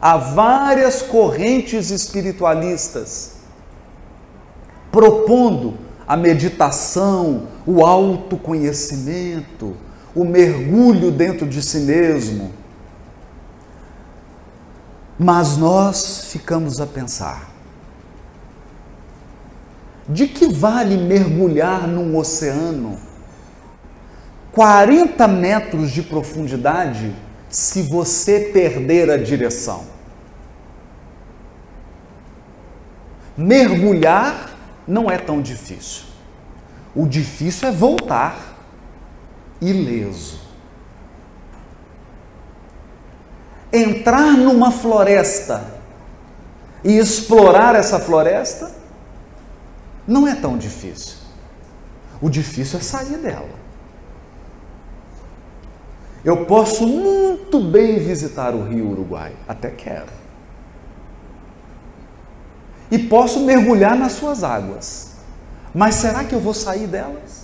Há 0.00 0.16
várias 0.16 1.02
correntes 1.02 1.90
espiritualistas 1.90 3.32
propondo 4.90 5.74
a 6.06 6.16
meditação, 6.16 7.48
o 7.64 7.84
autoconhecimento, 7.84 9.76
o 10.14 10.24
mergulho 10.24 11.12
dentro 11.12 11.46
de 11.46 11.62
si 11.62 11.80
mesmo. 11.80 12.50
Mas 15.22 15.58
nós 15.58 16.28
ficamos 16.30 16.80
a 16.80 16.86
pensar: 16.86 17.50
de 20.08 20.26
que 20.26 20.48
vale 20.48 20.96
mergulhar 20.96 21.86
num 21.86 22.16
oceano 22.16 22.98
40 24.52 25.28
metros 25.28 25.90
de 25.90 26.02
profundidade 26.02 27.14
se 27.50 27.82
você 27.82 28.50
perder 28.50 29.10
a 29.10 29.18
direção? 29.18 29.84
Mergulhar 33.36 34.56
não 34.88 35.10
é 35.10 35.18
tão 35.18 35.42
difícil. 35.42 36.04
O 36.96 37.06
difícil 37.06 37.68
é 37.68 37.72
voltar 37.72 38.56
ileso. 39.60 40.49
Entrar 43.72 44.32
numa 44.36 44.70
floresta 44.70 45.64
e 46.82 46.96
explorar 46.98 47.74
essa 47.74 47.98
floresta 47.98 48.70
não 50.06 50.26
é 50.26 50.34
tão 50.34 50.58
difícil. 50.58 51.16
O 52.20 52.28
difícil 52.28 52.78
é 52.78 52.82
sair 52.82 53.16
dela. 53.18 53.60
Eu 56.24 56.44
posso 56.44 56.86
muito 56.86 57.60
bem 57.60 57.98
visitar 57.98 58.54
o 58.54 58.62
Rio 58.62 58.90
Uruguai, 58.90 59.34
até 59.48 59.70
quero. 59.70 60.20
E 62.90 62.98
posso 62.98 63.40
mergulhar 63.40 63.96
nas 63.96 64.12
suas 64.12 64.44
águas. 64.44 65.12
Mas 65.72 65.94
será 65.94 66.24
que 66.24 66.34
eu 66.34 66.40
vou 66.40 66.52
sair 66.52 66.86
delas? 66.86 67.39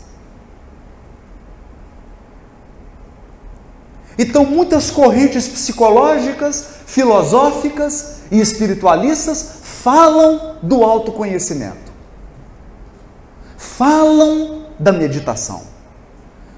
Então, 4.18 4.44
muitas 4.44 4.90
correntes 4.90 5.46
psicológicas, 5.46 6.64
filosóficas 6.86 8.22
e 8.30 8.40
espiritualistas 8.40 9.56
falam 9.62 10.56
do 10.62 10.82
autoconhecimento, 10.82 11.92
falam 13.56 14.66
da 14.78 14.90
meditação, 14.90 15.62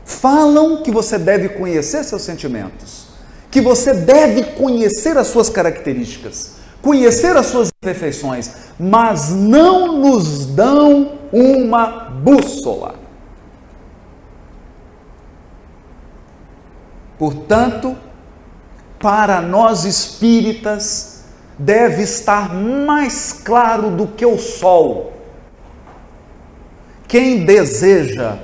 falam 0.05 0.83
que 0.83 0.91
você 0.91 1.19
deve 1.19 1.51
conhecer 1.51 2.05
seus 2.05 2.23
sentimentos, 2.23 3.09
que 3.51 3.61
você 3.61 3.93
deve 3.93 4.45
conhecer 4.53 5.17
as 5.17 5.27
suas 5.27 5.49
características, 5.49 6.53
conhecer 6.81 7.37
as 7.37 7.47
suas 7.47 7.71
imperfeições, 7.83 8.51
mas 8.79 9.31
não 9.31 9.99
nos 9.99 10.47
dão 10.47 11.19
uma 11.33 11.87
bússola. 12.11 12.98
Portanto, 17.19 17.97
para 18.99 19.41
nós 19.41 19.85
espíritas, 19.85 21.25
deve 21.59 22.03
estar 22.03 22.55
mais 22.55 23.33
claro 23.33 23.91
do 23.91 24.07
que 24.07 24.25
o 24.25 24.39
sol. 24.39 25.13
Quem 27.07 27.45
deseja 27.45 28.39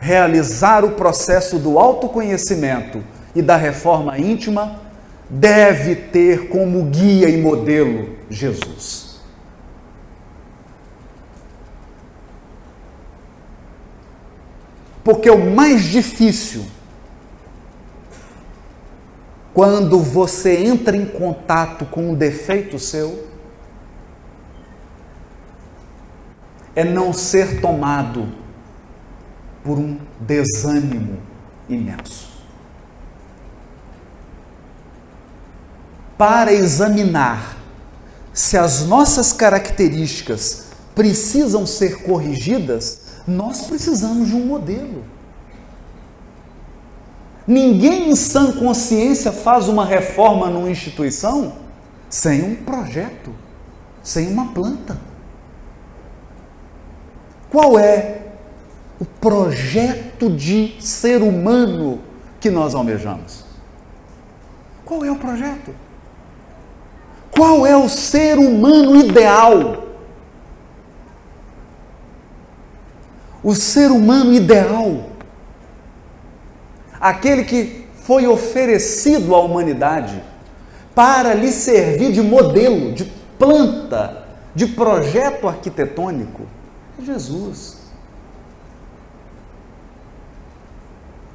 realizar 0.00 0.84
o 0.84 0.92
processo 0.92 1.58
do 1.58 1.78
autoconhecimento 1.78 3.02
e 3.34 3.42
da 3.42 3.56
reforma 3.56 4.18
íntima, 4.18 4.80
deve 5.28 5.94
ter 5.94 6.48
como 6.48 6.84
guia 6.84 7.28
e 7.28 7.40
modelo 7.40 8.16
Jesus. 8.30 9.20
Porque 15.04 15.30
o 15.30 15.50
mais 15.50 15.84
difícil, 15.84 16.64
quando 19.58 19.98
você 19.98 20.56
entra 20.56 20.96
em 20.96 21.04
contato 21.04 21.84
com 21.84 22.12
um 22.12 22.14
defeito 22.14 22.78
seu, 22.78 23.26
é 26.76 26.84
não 26.84 27.12
ser 27.12 27.60
tomado 27.60 28.28
por 29.64 29.76
um 29.76 29.98
desânimo 30.20 31.18
imenso. 31.68 32.28
para 36.16 36.52
examinar 36.52 37.56
se 38.32 38.56
as 38.56 38.86
nossas 38.86 39.32
características 39.32 40.66
precisam 40.94 41.66
ser 41.66 42.02
corrigidas, 42.04 43.00
nós 43.26 43.62
precisamos 43.62 44.28
de 44.28 44.36
um 44.36 44.46
modelo. 44.46 45.17
Ninguém 47.48 48.10
em 48.10 48.14
sã 48.14 48.52
consciência 48.52 49.32
faz 49.32 49.68
uma 49.68 49.82
reforma 49.82 50.50
numa 50.50 50.68
instituição 50.68 51.54
sem 52.06 52.42
um 52.42 52.54
projeto, 52.56 53.34
sem 54.02 54.28
uma 54.28 54.52
planta. 54.52 54.98
Qual 57.50 57.78
é 57.78 58.20
o 59.00 59.06
projeto 59.06 60.28
de 60.28 60.76
ser 60.78 61.22
humano 61.22 62.00
que 62.38 62.50
nós 62.50 62.74
almejamos? 62.74 63.46
Qual 64.84 65.02
é 65.02 65.10
o 65.10 65.16
projeto? 65.16 65.74
Qual 67.30 67.66
é 67.66 67.74
o 67.74 67.88
ser 67.88 68.38
humano 68.38 68.94
ideal? 68.94 69.84
O 73.42 73.54
ser 73.54 73.90
humano 73.90 74.34
ideal, 74.34 75.12
aquele 77.00 77.44
que 77.44 77.86
foi 78.02 78.26
oferecido 78.26 79.34
à 79.34 79.40
humanidade 79.40 80.22
para 80.94 81.34
lhe 81.34 81.52
servir 81.52 82.12
de 82.12 82.22
modelo, 82.22 82.92
de 82.92 83.04
planta, 83.38 84.26
de 84.54 84.66
projeto 84.66 85.46
arquitetônico, 85.46 86.42
é 87.00 87.04
Jesus. 87.04 87.78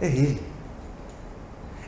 É 0.01 0.07
Ele. 0.07 0.41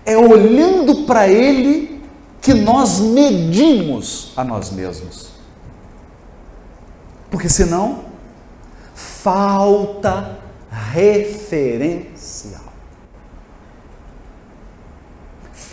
É 0.06 0.18
olhando 0.18 1.06
para 1.06 1.28
Ele 1.28 2.02
que 2.42 2.54
nós 2.54 3.00
medimos 3.00 4.32
a 4.38 4.44
nós 4.44 4.72
mesmos. 4.72 5.32
Porque 7.30 7.50
senão, 7.50 8.06
falta 8.94 10.38
referencial. 10.94 12.65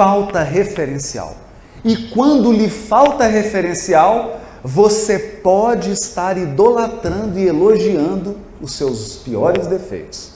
Falta 0.02 0.42
referencial. 0.42 1.36
E 1.84 2.08
quando 2.08 2.50
lhe 2.52 2.68
falta 2.68 3.24
referencial, 3.28 4.40
você 4.64 5.16
pode 5.16 5.92
estar 5.92 6.36
idolatrando 6.36 7.38
e 7.38 7.46
elogiando 7.46 8.36
os 8.60 8.72
seus 8.72 9.18
piores 9.18 9.68
defeitos. 9.68 10.32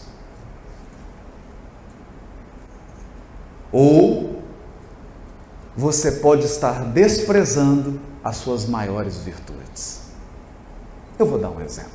Ou 3.72 4.40
você 5.76 6.12
pode 6.12 6.44
estar 6.44 6.84
desprezando 6.84 7.98
as 8.22 8.36
suas 8.36 8.66
maiores 8.66 9.16
virtudes. 9.16 10.02
Eu 11.18 11.26
vou 11.26 11.40
dar 11.40 11.50
um 11.50 11.60
exemplo. 11.60 11.90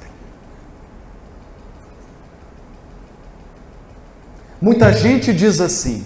Muita 4.62 4.91
gente 4.91 5.34
diz 5.34 5.62
assim, 5.62 6.05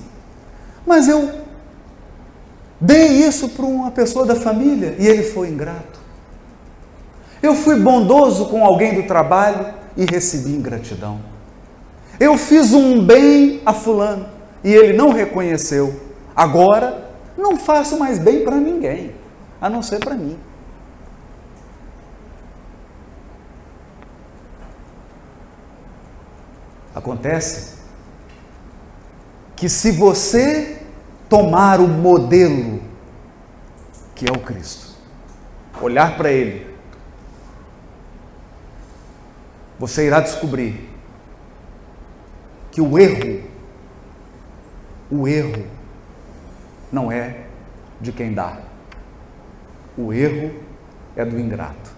mas 0.85 1.07
eu 1.07 1.44
dei 2.79 3.07
isso 3.07 3.49
para 3.49 3.65
uma 3.65 3.91
pessoa 3.91 4.25
da 4.25 4.35
família 4.35 4.95
e 4.99 5.07
ele 5.07 5.23
foi 5.23 5.49
ingrato. 5.49 5.99
Eu 7.41 7.53
fui 7.53 7.79
bondoso 7.79 8.47
com 8.47 8.65
alguém 8.65 8.95
do 8.95 9.07
trabalho 9.07 9.73
e 9.95 10.05
recebi 10.05 10.49
ingratidão. 10.49 11.19
Eu 12.19 12.37
fiz 12.37 12.73
um 12.73 13.05
bem 13.05 13.61
a 13.65 13.73
Fulano 13.73 14.27
e 14.63 14.73
ele 14.73 14.93
não 14.93 15.11
reconheceu. 15.11 16.01
Agora, 16.35 17.09
não 17.37 17.57
faço 17.57 17.99
mais 17.99 18.17
bem 18.17 18.43
para 18.43 18.55
ninguém, 18.55 19.13
a 19.61 19.69
não 19.69 19.81
ser 19.81 19.99
para 19.99 20.15
mim. 20.15 20.37
Acontece 26.95 27.75
que 29.55 29.67
se 29.67 29.91
você 29.91 30.81
tomar 31.29 31.79
o 31.79 31.87
modelo 31.87 32.81
que 34.13 34.27
é 34.27 34.31
o 34.31 34.39
Cristo, 34.39 34.95
olhar 35.81 36.15
para 36.15 36.31
Ele, 36.31 36.73
você 39.77 40.07
irá 40.07 40.21
descobrir 40.21 40.89
que 42.71 42.81
o 42.81 42.97
erro, 42.97 43.43
o 45.11 45.27
erro 45.27 45.65
não 46.91 47.11
é 47.11 47.45
de 47.99 48.11
quem 48.11 48.33
dá, 48.33 48.57
o 49.97 50.13
erro 50.13 50.53
é 51.15 51.25
do 51.25 51.39
ingrato. 51.39 51.91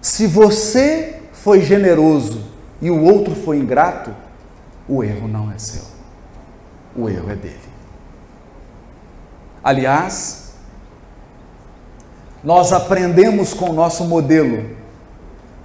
Se 0.00 0.26
você 0.26 1.22
foi 1.32 1.60
generoso 1.60 2.42
e 2.80 2.90
o 2.90 3.02
outro 3.02 3.34
foi 3.34 3.58
ingrato, 3.58 4.14
o 4.88 5.02
erro 5.02 5.26
não 5.26 5.50
é 5.50 5.58
seu, 5.58 5.84
o 6.96 7.08
erro 7.08 7.30
é 7.30 7.34
dele. 7.34 7.60
Aliás, 9.62 10.54
nós 12.42 12.72
aprendemos 12.72 13.52
com 13.52 13.70
o 13.70 13.72
nosso 13.72 14.04
modelo 14.04 14.76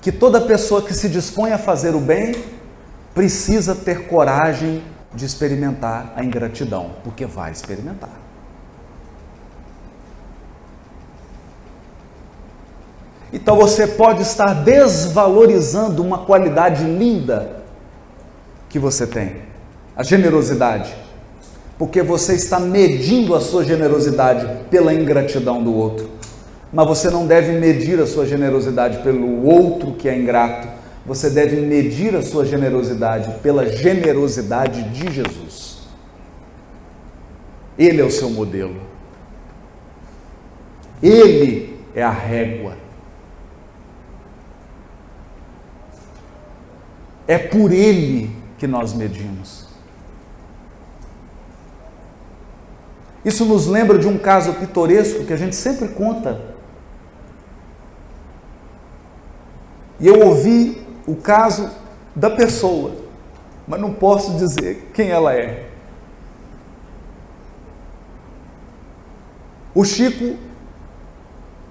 que 0.02 0.12
toda 0.12 0.42
pessoa 0.42 0.82
que 0.82 0.94
se 0.94 1.08
dispõe 1.08 1.52
a 1.52 1.58
fazer 1.58 1.94
o 1.94 2.00
bem 2.00 2.44
precisa 3.14 3.76
ter 3.76 4.08
coragem 4.08 4.84
de 5.14 5.26
experimentar 5.26 6.14
a 6.16 6.24
ingratidão, 6.24 6.92
porque 7.04 7.26
vai 7.26 7.52
experimentar. 7.52 8.10
Então 13.34 13.56
você 13.56 13.88
pode 13.88 14.24
estar 14.24 14.54
desvalorizando 14.54 16.04
uma 16.04 16.26
qualidade 16.26 16.84
linda 16.84 17.62
que 18.68 18.80
você 18.80 19.06
tem, 19.06 19.44
a 19.96 20.04
generosidade, 20.04 20.94
porque 21.82 22.04
você 22.04 22.36
está 22.36 22.60
medindo 22.60 23.34
a 23.34 23.42
sua 23.42 23.66
generosidade 23.66 24.66
pela 24.70 24.94
ingratidão 24.94 25.64
do 25.64 25.74
outro. 25.74 26.12
Mas 26.72 26.88
você 26.88 27.10
não 27.10 27.26
deve 27.26 27.54
medir 27.54 28.00
a 28.00 28.06
sua 28.06 28.24
generosidade 28.24 29.00
pelo 29.00 29.44
outro 29.44 29.94
que 29.94 30.08
é 30.08 30.16
ingrato. 30.16 30.68
Você 31.08 31.28
deve 31.32 31.56
medir 31.56 32.16
a 32.16 32.22
sua 32.22 32.46
generosidade 32.46 33.34
pela 33.40 33.66
generosidade 33.66 34.84
de 34.92 35.12
Jesus. 35.12 35.80
Ele 37.80 38.00
é 38.00 38.06
o 38.06 38.12
seu 38.12 38.30
modelo. 38.30 38.80
Ele 41.02 41.80
é 41.96 42.04
a 42.04 42.12
régua. 42.12 42.78
É 47.28 47.40
por 47.40 47.72
ele 47.72 48.30
que 48.60 48.68
nós 48.68 48.94
medimos. 48.94 49.71
Isso 53.24 53.46
nos 53.46 53.68
lembra 53.68 54.00
de 54.00 54.08
um 54.08 54.18
caso 54.18 54.54
pitoresco 54.54 55.26
que 55.26 55.34
a 55.34 55.38
gente 55.38 55.56
sempre 55.56 55.90
conta 55.90 56.52
E 60.02 60.08
eu 60.08 60.20
ouvi 60.26 60.84
o 61.06 61.16
caso 61.16 61.70
da 62.16 62.32
pessoa, 62.32 62.92
mas 63.68 63.80
não 63.80 63.94
posso 63.94 64.34
dizer 64.34 64.90
quem 64.96 65.12
ela 65.12 65.32
é. 65.32 65.70
O 69.76 69.86
Chico 69.86 70.38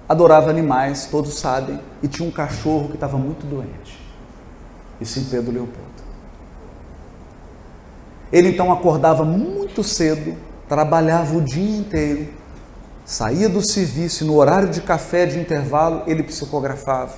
adorava 0.07 0.49
animais, 0.49 1.07
todos 1.11 1.37
sabem, 1.37 1.79
e 2.01 2.07
tinha 2.07 2.27
um 2.27 2.31
cachorro 2.31 2.87
que 2.87 2.95
estava 2.95 3.17
muito 3.17 3.45
doente. 3.45 3.99
Isso 4.99 5.19
em 5.19 5.25
Pedro 5.25 5.51
Leopoldo. 5.51 5.91
Ele 8.31 8.47
então 8.47 8.71
acordava 8.71 9.25
muito 9.25 9.83
cedo, 9.83 10.37
trabalhava 10.71 11.35
o 11.35 11.41
dia 11.41 11.79
inteiro, 11.79 12.29
saía 13.03 13.49
do 13.49 13.61
serviço 13.61 14.23
no 14.23 14.37
horário 14.37 14.69
de 14.69 14.79
café 14.79 15.25
de 15.25 15.37
intervalo 15.37 16.03
ele 16.07 16.23
psicografava. 16.23 17.15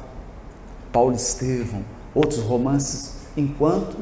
Paulo 0.91 1.13
Estevão, 1.13 1.83
outros 2.15 2.39
romances, 2.39 3.11
enquanto 3.37 3.95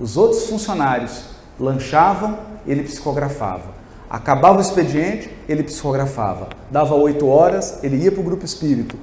os 0.00 0.16
outros 0.16 0.46
funcionários 0.48 1.26
lanchavam, 1.60 2.36
ele 2.66 2.82
psicografava. 2.82 3.70
Acabava 4.10 4.58
o 4.58 4.60
expediente, 4.60 5.30
ele 5.48 5.62
psicografava. 5.62 6.48
Dava 6.68 6.96
oito 6.96 7.28
horas, 7.28 7.78
ele 7.84 7.98
ia 7.98 8.10
para 8.10 8.20
o 8.20 8.24
grupo 8.24 8.44
espírito, 8.44 8.96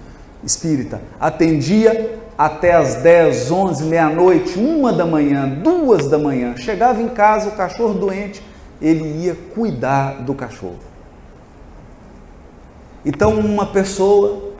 espírita. 0.43 1.01
Atendia 1.17 2.19
até 2.37 2.73
as 2.73 2.95
10, 2.95 3.49
11, 3.49 3.85
meia-noite, 3.85 4.59
uma 4.59 4.91
da 4.91 5.05
manhã, 5.05 5.47
duas 5.47 6.09
da 6.09 6.19
manhã. 6.19 6.57
Chegava 6.57 7.01
em 7.01 7.07
casa, 7.07 7.47
o 7.47 7.53
cachorro 7.53 7.93
doente, 7.93 8.48
ele 8.81 9.25
ia 9.25 9.35
cuidar 9.35 10.21
do 10.21 10.33
cachorro. 10.33 10.79
Então, 13.05 13.39
uma 13.39 13.65
pessoa, 13.65 14.53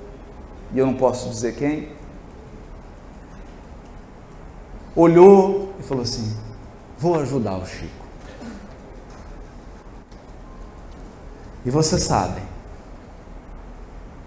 e 0.73 0.79
eu 0.79 0.85
não 0.85 0.93
posso 0.93 1.29
dizer 1.29 1.55
quem, 1.55 1.89
olhou 4.95 5.73
e 5.79 5.83
falou 5.83 6.03
assim: 6.03 6.35
Vou 6.97 7.19
ajudar 7.19 7.57
o 7.57 7.65
Chico. 7.65 7.99
E 11.65 11.69
você 11.69 11.97
sabe, 11.97 12.41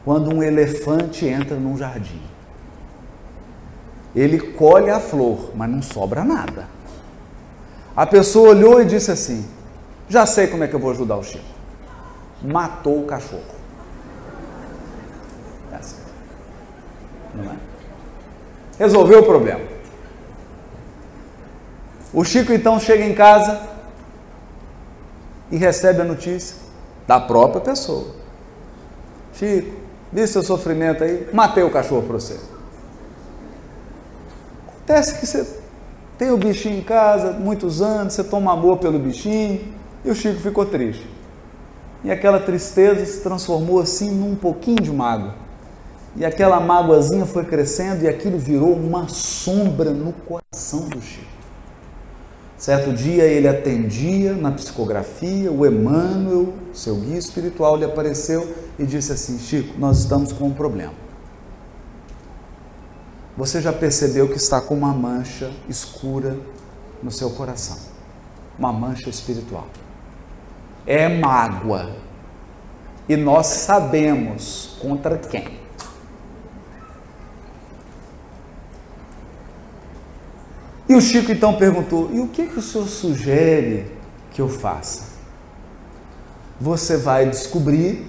quando 0.05 0.35
um 0.35 0.43
elefante 0.43 1.27
entra 1.27 1.57
num 1.57 1.77
jardim, 1.77 2.21
ele 4.15 4.39
colhe 4.39 4.91
a 4.91 5.01
flor, 5.01 5.51
mas 5.55 5.71
não 5.71 5.81
sobra 5.81 6.23
nada. 6.25 6.69
A 7.97 8.07
pessoa 8.07 8.51
olhou 8.51 8.81
e 8.81 8.85
disse 8.85 9.11
assim: 9.11 9.47
Já 10.09 10.27
sei 10.27 10.47
como 10.47 10.65
é 10.65 10.69
que 10.69 10.75
eu 10.75 10.81
vou 10.81 10.91
ajudar 10.91 11.17
o 11.17 11.23
Chico. 11.23 11.45
Matou 12.43 13.03
o 13.03 13.07
cachorro. 13.07 13.43
É 15.73 15.77
assim. 15.77 16.03
Não 17.35 17.45
é? 17.45 17.57
Resolveu 18.79 19.21
o 19.21 19.25
problema. 19.25 19.61
O 22.13 22.25
Chico 22.25 22.53
então 22.53 22.79
chega 22.79 23.05
em 23.05 23.15
casa 23.15 23.61
e 25.51 25.57
recebe 25.57 26.03
a 26.03 26.05
notícia 26.05 26.57
da 27.07 27.19
própria 27.19 27.61
pessoa. 27.61 28.15
Chico, 29.35 29.77
vi 30.13 30.27
seu 30.27 30.43
sofrimento 30.43 31.05
aí, 31.05 31.29
matei 31.33 31.63
o 31.63 31.71
cachorro 31.71 32.03
para 32.03 32.15
você. 32.15 32.39
Acontece 34.69 35.19
que 35.19 35.27
você 35.27 35.47
tem 36.19 36.31
o 36.31 36.37
bichinho 36.37 36.79
em 36.79 36.83
casa, 36.83 37.33
muitos 37.33 37.81
anos, 37.81 38.13
você 38.13 38.23
toma 38.23 38.53
amor 38.53 38.79
pelo 38.79 38.99
bichinho, 38.99 39.73
e 40.05 40.11
o 40.11 40.15
Chico 40.15 40.41
ficou 40.41 40.67
triste. 40.67 41.07
E 42.05 42.11
aquela 42.11 42.41
tristeza 42.41 43.05
se 43.07 43.21
transformou 43.21 43.81
assim 43.81 44.11
num 44.11 44.35
pouquinho 44.35 44.83
de 44.83 44.91
mágoa. 44.91 45.35
E 46.17 46.25
aquela 46.25 46.61
mágoazinha 46.61 47.25
foi 47.25 47.45
crescendo 47.45 48.05
e 48.05 48.09
aquilo 48.09 48.39
virou 48.39 48.75
uma 48.75 49.09
sombra 49.09 49.91
no 49.91 50.13
coração 50.13 50.89
do 50.89 51.01
Chico. 51.01 51.31
Certo 52.59 52.93
dia 52.93 53.25
ele 53.25 53.49
atendia 53.49 54.35
na 54.35 54.53
psicografia, 54.53 55.51
o 55.51 55.67
Emmanuel, 55.67 56.53
seu 56.73 56.97
guia 56.97 57.19
espiritual, 57.19 57.77
lhe 57.77 57.85
apareceu 57.85 58.55
e 58.79 58.85
disse 58.85 59.13
assim: 59.13 59.39
Chico, 59.39 59.79
nós 59.79 60.01
estamos 60.01 60.33
com 60.33 60.47
um 60.47 60.53
problema. 60.53 60.93
Você 63.37 63.61
já 63.61 63.73
percebeu 63.73 64.29
que 64.29 64.37
está 64.37 64.61
com 64.61 64.75
uma 64.75 64.93
mancha 64.93 65.51
escura 65.69 66.37
no 67.03 67.11
seu 67.11 67.31
coração 67.31 67.93
uma 68.59 68.73
mancha 68.73 69.09
espiritual. 69.09 69.67
É 70.87 71.09
mágoa. 71.09 71.97
E 73.09 73.17
nós 73.17 73.47
sabemos 73.47 74.77
contra 74.81 75.19
quem. 75.19 75.61
E 80.89 80.95
o 80.95 81.01
Chico 81.01 81.33
então 81.33 81.55
perguntou: 81.55 82.11
e 82.13 82.21
o 82.21 82.29
que, 82.29 82.47
que 82.47 82.59
o 82.59 82.63
senhor 82.63 82.87
sugere 82.87 83.87
que 84.31 84.41
eu 84.41 84.49
faça? 84.49 85.13
Você 86.61 86.97
vai 86.97 87.27
descobrir 87.27 88.07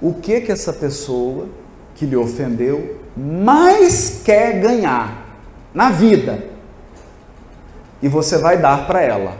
o 0.00 0.14
que 0.14 0.40
que 0.40 0.52
essa 0.52 0.72
pessoa 0.72 1.48
que 1.94 2.04
lhe 2.04 2.16
ofendeu 2.16 3.00
mais 3.16 4.22
quer 4.24 4.60
ganhar 4.60 5.26
na 5.72 5.90
vida. 5.90 6.44
E 8.02 8.08
você 8.08 8.36
vai 8.38 8.58
dar 8.58 8.86
para 8.86 9.00
ela. 9.00 9.36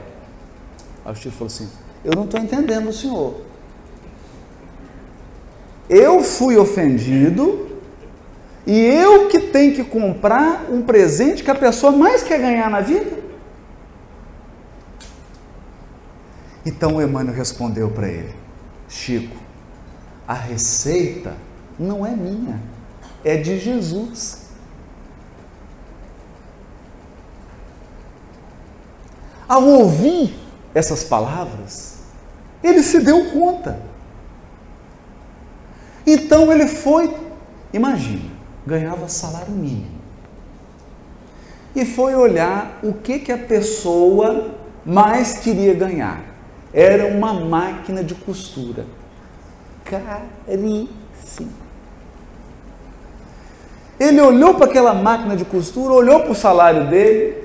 Aí 1.04 1.12
o 1.12 1.14
Chico 1.14 1.32
falou 1.32 1.46
assim: 1.46 1.68
Eu 2.04 2.12
não 2.14 2.24
estou 2.24 2.40
entendendo 2.40 2.88
o 2.88 2.92
senhor. 2.92 3.40
Eu 5.88 6.22
fui 6.22 6.56
ofendido 6.56 7.68
e 8.66 8.78
eu 8.78 9.28
que 9.28 9.40
tenho 9.40 9.74
que 9.74 9.84
comprar 9.84 10.70
um 10.70 10.82
presente 10.82 11.42
que 11.42 11.50
a 11.50 11.54
pessoa 11.54 11.92
mais 11.92 12.22
quer 12.22 12.38
ganhar 12.38 12.70
na 12.70 12.80
vida? 12.80 13.20
Então 16.64 16.96
o 16.96 17.02
Emmanuel 17.02 17.34
respondeu 17.34 17.90
para 17.90 18.08
ele: 18.08 18.34
Chico, 18.88 19.36
a 20.26 20.34
receita 20.34 21.34
não 21.78 22.06
é 22.06 22.10
minha, 22.10 22.60
é 23.24 23.36
de 23.36 23.58
Jesus. 23.58 24.42
Ao 29.48 29.62
ouvir 29.62 30.34
essas 30.74 31.04
palavras, 31.04 31.98
ele 32.62 32.82
se 32.82 33.00
deu 33.00 33.30
conta. 33.30 33.80
Então 36.06 36.50
ele 36.50 36.66
foi, 36.66 37.14
imagina, 37.72 38.30
ganhava 38.66 39.08
salário 39.08 39.52
mínimo. 39.52 40.00
E 41.74 41.84
foi 41.84 42.14
olhar 42.14 42.78
o 42.82 42.92
que, 42.92 43.18
que 43.18 43.32
a 43.32 43.38
pessoa 43.38 44.54
mais 44.84 45.38
queria 45.38 45.74
ganhar. 45.74 46.20
Era 46.72 47.06
uma 47.06 47.32
máquina 47.32 48.02
de 48.02 48.14
costura. 48.14 48.84
Caríssimo. 49.84 51.52
Ele 53.98 54.20
olhou 54.20 54.54
para 54.54 54.66
aquela 54.66 54.92
máquina 54.94 55.36
de 55.36 55.44
costura, 55.44 55.94
olhou 55.94 56.20
para 56.20 56.32
o 56.32 56.34
salário 56.34 56.88
dele 56.88 57.41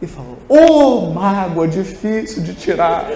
e 0.00 0.06
falou: 0.06 0.38
Ô 0.48 0.56
oh, 0.56 1.10
mágoa 1.12 1.66
difícil 1.66 2.42
de 2.42 2.54
tirar. 2.54 3.06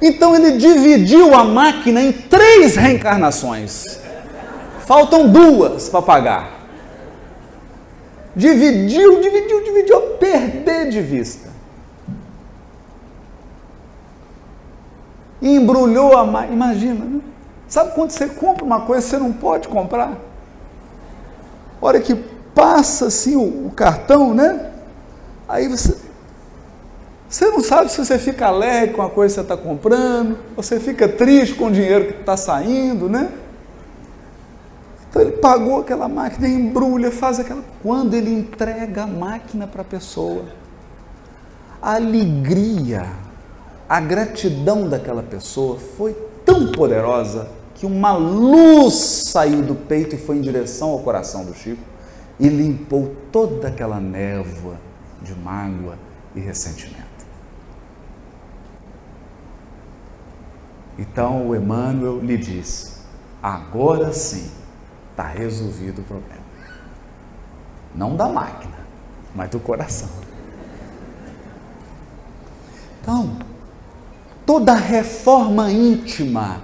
Então 0.00 0.34
ele 0.34 0.58
dividiu 0.58 1.32
a 1.32 1.44
máquina 1.44 2.00
em 2.02 2.12
três 2.12 2.74
reencarnações. 2.74 4.00
Faltam 4.80 5.28
duas 5.28 5.88
para 5.88 6.02
pagar. 6.02 6.62
Dividiu, 8.34 9.20
dividiu, 9.20 9.62
dividiu, 9.62 10.00
perder 10.18 10.88
de 10.88 11.00
vista. 11.00 11.50
Embrulhou 15.40 16.16
a 16.16 16.24
máquina. 16.24 16.54
Imagina, 16.54 17.04
né? 17.04 17.20
Sabe 17.68 17.94
quando 17.94 18.10
você 18.10 18.26
compra 18.26 18.64
uma 18.64 18.80
coisa 18.80 19.02
que 19.02 19.10
você 19.10 19.18
não 19.18 19.32
pode 19.32 19.68
comprar? 19.68 20.18
Hora 21.80 22.00
que 22.00 22.14
passa 22.54 23.06
assim 23.06 23.36
o, 23.36 23.66
o 23.66 23.70
cartão, 23.70 24.34
né? 24.34 24.70
Aí 25.48 25.68
você, 25.68 25.96
você 27.28 27.46
não 27.50 27.60
sabe 27.60 27.90
se 27.90 28.04
você 28.04 28.18
fica 28.18 28.46
alegre 28.46 28.94
com 28.94 29.02
a 29.02 29.10
coisa 29.10 29.34
que 29.34 29.40
você 29.40 29.52
está 29.52 29.56
comprando, 29.56 30.38
você 30.56 30.78
fica 30.78 31.08
triste 31.08 31.54
com 31.54 31.66
o 31.66 31.72
dinheiro 31.72 32.06
que 32.06 32.20
está 32.20 32.36
saindo, 32.36 33.08
né? 33.08 33.30
Então 35.08 35.20
ele 35.20 35.32
pagou 35.32 35.80
aquela 35.80 36.08
máquina, 36.08 36.48
embrulha, 36.48 37.10
faz 37.10 37.38
aquela. 37.38 37.62
Quando 37.82 38.14
ele 38.14 38.32
entrega 38.32 39.02
a 39.02 39.06
máquina 39.06 39.66
para 39.66 39.82
a 39.82 39.84
pessoa, 39.84 40.44
a 41.82 41.96
alegria, 41.96 43.06
a 43.88 44.00
gratidão 44.00 44.88
daquela 44.88 45.22
pessoa 45.22 45.78
foi 45.98 46.16
tão 46.46 46.72
poderosa 46.72 47.48
que 47.74 47.84
uma 47.84 48.12
luz 48.16 48.94
saiu 48.94 49.60
do 49.60 49.74
peito 49.74 50.14
e 50.14 50.18
foi 50.18 50.36
em 50.36 50.40
direção 50.40 50.90
ao 50.90 51.00
coração 51.00 51.44
do 51.44 51.52
Chico 51.52 51.91
e 52.42 52.48
limpou 52.48 53.14
toda 53.30 53.68
aquela 53.68 54.00
névoa 54.00 54.76
de 55.22 55.32
mágoa 55.32 55.96
e 56.34 56.40
ressentimento. 56.40 57.06
Então 60.98 61.48
o 61.48 61.54
Emmanuel 61.54 62.18
lhe 62.18 62.36
disse: 62.36 62.96
agora 63.40 64.12
sim 64.12 64.50
está 65.12 65.24
resolvido 65.24 66.00
o 66.00 66.04
problema. 66.04 66.42
Não 67.94 68.16
da 68.16 68.28
máquina, 68.28 68.74
mas 69.36 69.48
do 69.48 69.60
coração. 69.60 70.08
Então, 73.00 73.36
toda 74.44 74.74
reforma 74.74 75.70
íntima 75.70 76.60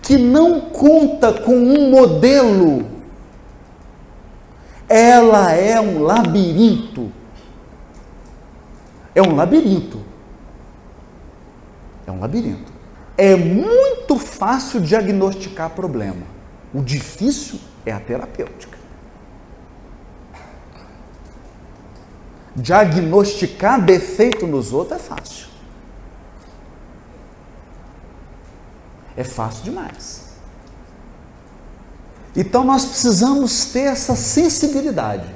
que 0.00 0.16
não 0.16 0.62
conta 0.62 1.32
com 1.32 1.54
um 1.54 1.90
modelo 1.90 2.93
ela 4.88 5.52
é 5.52 5.80
um 5.80 6.02
labirinto. 6.02 7.12
É 9.14 9.22
um 9.22 9.34
labirinto. 9.34 10.04
É 12.06 12.10
um 12.10 12.20
labirinto. 12.20 12.72
É 13.16 13.36
muito 13.36 14.18
fácil 14.18 14.80
diagnosticar 14.80 15.70
problema. 15.70 16.26
O 16.72 16.82
difícil 16.82 17.58
é 17.86 17.92
a 17.92 18.00
terapêutica. 18.00 18.76
Diagnosticar 22.56 23.80
defeito 23.80 24.46
nos 24.46 24.72
outros 24.72 25.00
é 25.00 25.02
fácil. 25.02 25.46
É 29.16 29.24
fácil 29.24 29.64
demais. 29.64 30.33
Então 32.36 32.64
nós 32.64 32.84
precisamos 32.84 33.66
ter 33.66 33.84
essa 33.84 34.16
sensibilidade. 34.16 35.34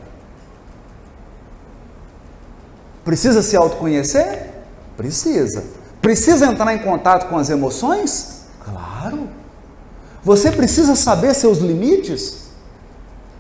Precisa 3.05 3.41
se 3.41 3.57
autoconhecer? 3.57 4.51
Precisa. 4.97 5.65
Precisa 6.03 6.47
entrar 6.47 6.75
em 6.75 6.81
contato 6.81 7.29
com 7.29 7.39
as 7.39 7.49
emoções? 7.49 8.43
Claro. 8.65 9.29
Você 10.23 10.51
precisa 10.51 10.95
saber 10.95 11.35
seus 11.35 11.59
limites? 11.59 12.49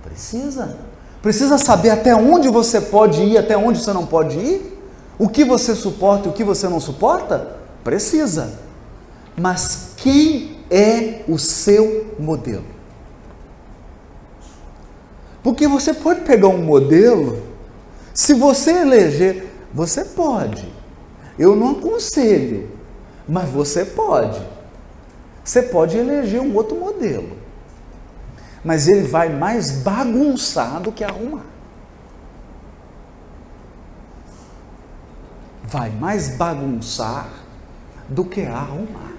Precisa. 0.02 0.78
Precisa 1.20 1.58
saber 1.58 1.90
até 1.90 2.14
onde 2.14 2.48
você 2.48 2.80
pode 2.80 3.22
ir, 3.22 3.36
até 3.36 3.56
onde 3.56 3.80
você 3.80 3.92
não 3.92 4.06
pode 4.06 4.38
ir? 4.38 4.80
O 5.18 5.28
que 5.28 5.44
você 5.44 5.74
suporta 5.74 6.28
e 6.28 6.30
o 6.30 6.34
que 6.34 6.44
você 6.44 6.68
não 6.68 6.78
suporta? 6.78 7.56
Precisa. 7.82 8.52
Mas 9.36 9.90
quem 9.96 10.58
é 10.70 11.24
o 11.28 11.38
seu 11.38 12.14
modelo? 12.18 12.77
Porque 15.42 15.68
você 15.68 15.94
pode 15.94 16.22
pegar 16.22 16.48
um 16.48 16.62
modelo, 16.62 17.42
se 18.12 18.34
você 18.34 18.72
eleger, 18.72 19.46
você 19.72 20.04
pode. 20.04 20.72
Eu 21.38 21.54
não 21.54 21.72
aconselho, 21.72 22.68
mas 23.28 23.48
você 23.48 23.84
pode. 23.84 24.40
Você 25.44 25.62
pode 25.62 25.96
eleger 25.96 26.40
um 26.40 26.54
outro 26.54 26.76
modelo. 26.76 27.36
Mas 28.64 28.88
ele 28.88 29.06
vai 29.06 29.28
mais 29.28 29.70
bagunçar 29.82 30.80
do 30.80 30.90
que 30.90 31.04
arrumar. 31.04 31.44
Vai 35.62 35.90
mais 35.90 36.36
bagunçar 36.36 37.28
do 38.08 38.24
que 38.24 38.42
arrumar. 38.42 39.12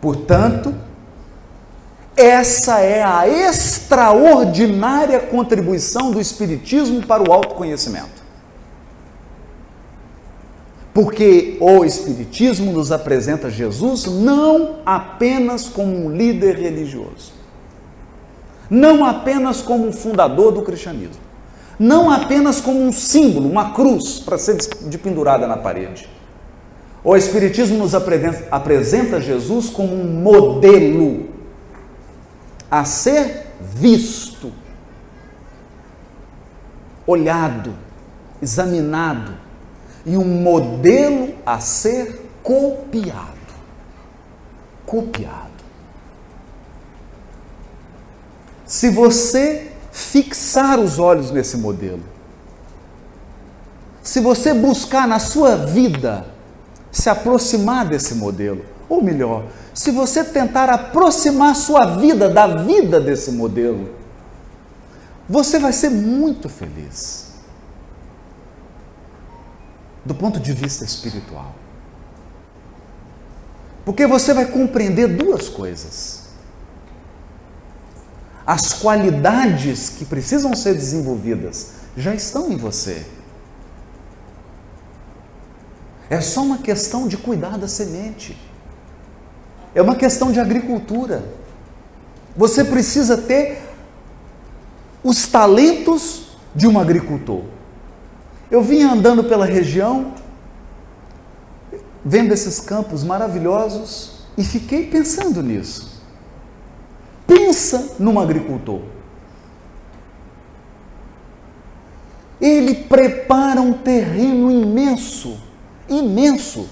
Portanto, 0.00 0.74
essa 2.20 2.80
é 2.80 3.02
a 3.02 3.26
extraordinária 3.26 5.20
contribuição 5.20 6.10
do 6.10 6.20
Espiritismo 6.20 7.06
para 7.06 7.22
o 7.22 7.32
autoconhecimento. 7.32 8.20
Porque 10.92 11.56
o 11.60 11.84
Espiritismo 11.84 12.72
nos 12.72 12.92
apresenta 12.92 13.48
Jesus 13.48 14.06
não 14.06 14.80
apenas 14.84 15.68
como 15.68 16.06
um 16.06 16.14
líder 16.14 16.56
religioso, 16.56 17.32
não 18.68 19.04
apenas 19.04 19.62
como 19.62 19.88
um 19.88 19.92
fundador 19.92 20.52
do 20.52 20.62
cristianismo, 20.62 21.22
não 21.78 22.10
apenas 22.10 22.60
como 22.60 22.80
um 22.80 22.92
símbolo, 22.92 23.48
uma 23.48 23.72
cruz 23.72 24.20
para 24.20 24.36
ser 24.36 24.58
pendurada 25.02 25.46
na 25.46 25.56
parede. 25.56 26.08
O 27.02 27.16
Espiritismo 27.16 27.78
nos 27.78 27.94
apresenta 27.94 29.20
Jesus 29.20 29.70
como 29.70 29.94
um 29.94 30.20
modelo 30.20 31.29
a 32.70 32.84
ser 32.84 33.46
visto, 33.60 34.52
olhado, 37.06 37.74
examinado 38.40 39.34
e 40.06 40.16
um 40.16 40.24
modelo 40.24 41.34
a 41.44 41.58
ser 41.60 42.30
copiado. 42.42 43.40
Copiado. 44.86 45.50
Se 48.64 48.88
você 48.88 49.72
fixar 49.90 50.78
os 50.78 50.98
olhos 50.98 51.30
nesse 51.32 51.56
modelo, 51.56 52.02
se 54.02 54.20
você 54.20 54.54
buscar 54.54 55.06
na 55.08 55.18
sua 55.18 55.56
vida 55.56 56.26
se 56.90 57.08
aproximar 57.08 57.84
desse 57.86 58.14
modelo, 58.14 58.64
ou 58.88 59.02
melhor, 59.02 59.44
se 59.72 59.90
você 59.90 60.24
tentar 60.24 60.68
aproximar 60.68 61.54
sua 61.54 61.96
vida 61.96 62.28
da 62.28 62.46
vida 62.46 63.00
desse 63.00 63.32
modelo, 63.32 63.94
você 65.28 65.58
vai 65.58 65.72
ser 65.72 65.90
muito 65.90 66.48
feliz. 66.48 67.30
Do 70.04 70.14
ponto 70.14 70.40
de 70.40 70.52
vista 70.52 70.84
espiritual. 70.84 71.54
Porque 73.84 74.06
você 74.06 74.34
vai 74.34 74.46
compreender 74.46 75.08
duas 75.08 75.48
coisas 75.48 76.20
as 78.50 78.72
qualidades 78.72 79.90
que 79.90 80.04
precisam 80.04 80.56
ser 80.56 80.74
desenvolvidas 80.74 81.74
já 81.96 82.12
estão 82.12 82.50
em 82.50 82.56
você. 82.56 83.06
É 86.08 86.20
só 86.20 86.42
uma 86.42 86.58
questão 86.58 87.06
de 87.06 87.16
cuidar 87.16 87.56
da 87.56 87.68
semente. 87.68 88.36
É 89.74 89.80
uma 89.80 89.94
questão 89.94 90.32
de 90.32 90.40
agricultura. 90.40 91.24
Você 92.36 92.64
precisa 92.64 93.16
ter 93.16 93.62
os 95.02 95.26
talentos 95.26 96.30
de 96.54 96.66
um 96.66 96.78
agricultor. 96.78 97.42
Eu 98.50 98.62
vinha 98.62 98.90
andando 98.90 99.24
pela 99.24 99.44
região, 99.44 100.12
vendo 102.04 102.32
esses 102.32 102.58
campos 102.60 103.04
maravilhosos 103.04 104.24
e 104.36 104.42
fiquei 104.42 104.86
pensando 104.86 105.42
nisso. 105.42 106.02
Pensa 107.26 107.94
num 107.98 108.18
agricultor. 108.18 108.80
Ele 112.40 112.74
prepara 112.74 113.60
um 113.60 113.72
terreno 113.72 114.50
imenso, 114.50 115.38
imenso, 115.88 116.68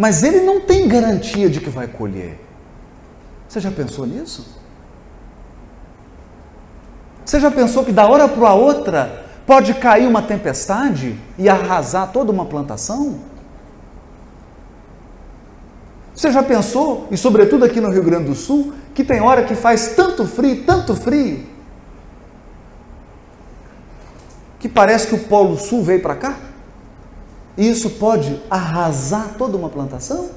mas 0.00 0.22
ele 0.22 0.40
não 0.40 0.62
tem 0.62 0.88
garantia 0.88 1.50
de 1.50 1.60
que 1.60 1.68
vai 1.68 1.86
colher. 1.86 2.40
Você 3.46 3.60
já 3.60 3.70
pensou 3.70 4.06
nisso? 4.06 4.58
Você 7.22 7.38
já 7.38 7.50
pensou 7.50 7.84
que 7.84 7.92
da 7.92 8.08
hora 8.08 8.26
para 8.26 8.48
a 8.48 8.54
outra 8.54 9.26
pode 9.46 9.74
cair 9.74 10.08
uma 10.08 10.22
tempestade 10.22 11.20
e 11.36 11.50
arrasar 11.50 12.12
toda 12.12 12.32
uma 12.32 12.46
plantação? 12.46 13.18
Você 16.14 16.32
já 16.32 16.42
pensou, 16.42 17.06
e 17.10 17.16
sobretudo 17.18 17.66
aqui 17.66 17.78
no 17.78 17.90
Rio 17.90 18.02
Grande 18.02 18.30
do 18.30 18.34
Sul, 18.34 18.72
que 18.94 19.04
tem 19.04 19.20
hora 19.20 19.44
que 19.44 19.54
faz 19.54 19.88
tanto 19.88 20.26
frio, 20.26 20.64
tanto 20.64 20.96
frio, 20.96 21.46
que 24.58 24.66
parece 24.66 25.08
que 25.08 25.14
o 25.14 25.24
Polo 25.24 25.58
Sul 25.58 25.82
veio 25.82 26.00
para 26.00 26.14
cá? 26.14 26.49
E 27.56 27.68
isso 27.68 27.90
pode 27.90 28.40
arrasar 28.48 29.34
toda 29.36 29.56
uma 29.56 29.68
plantação? 29.68 30.30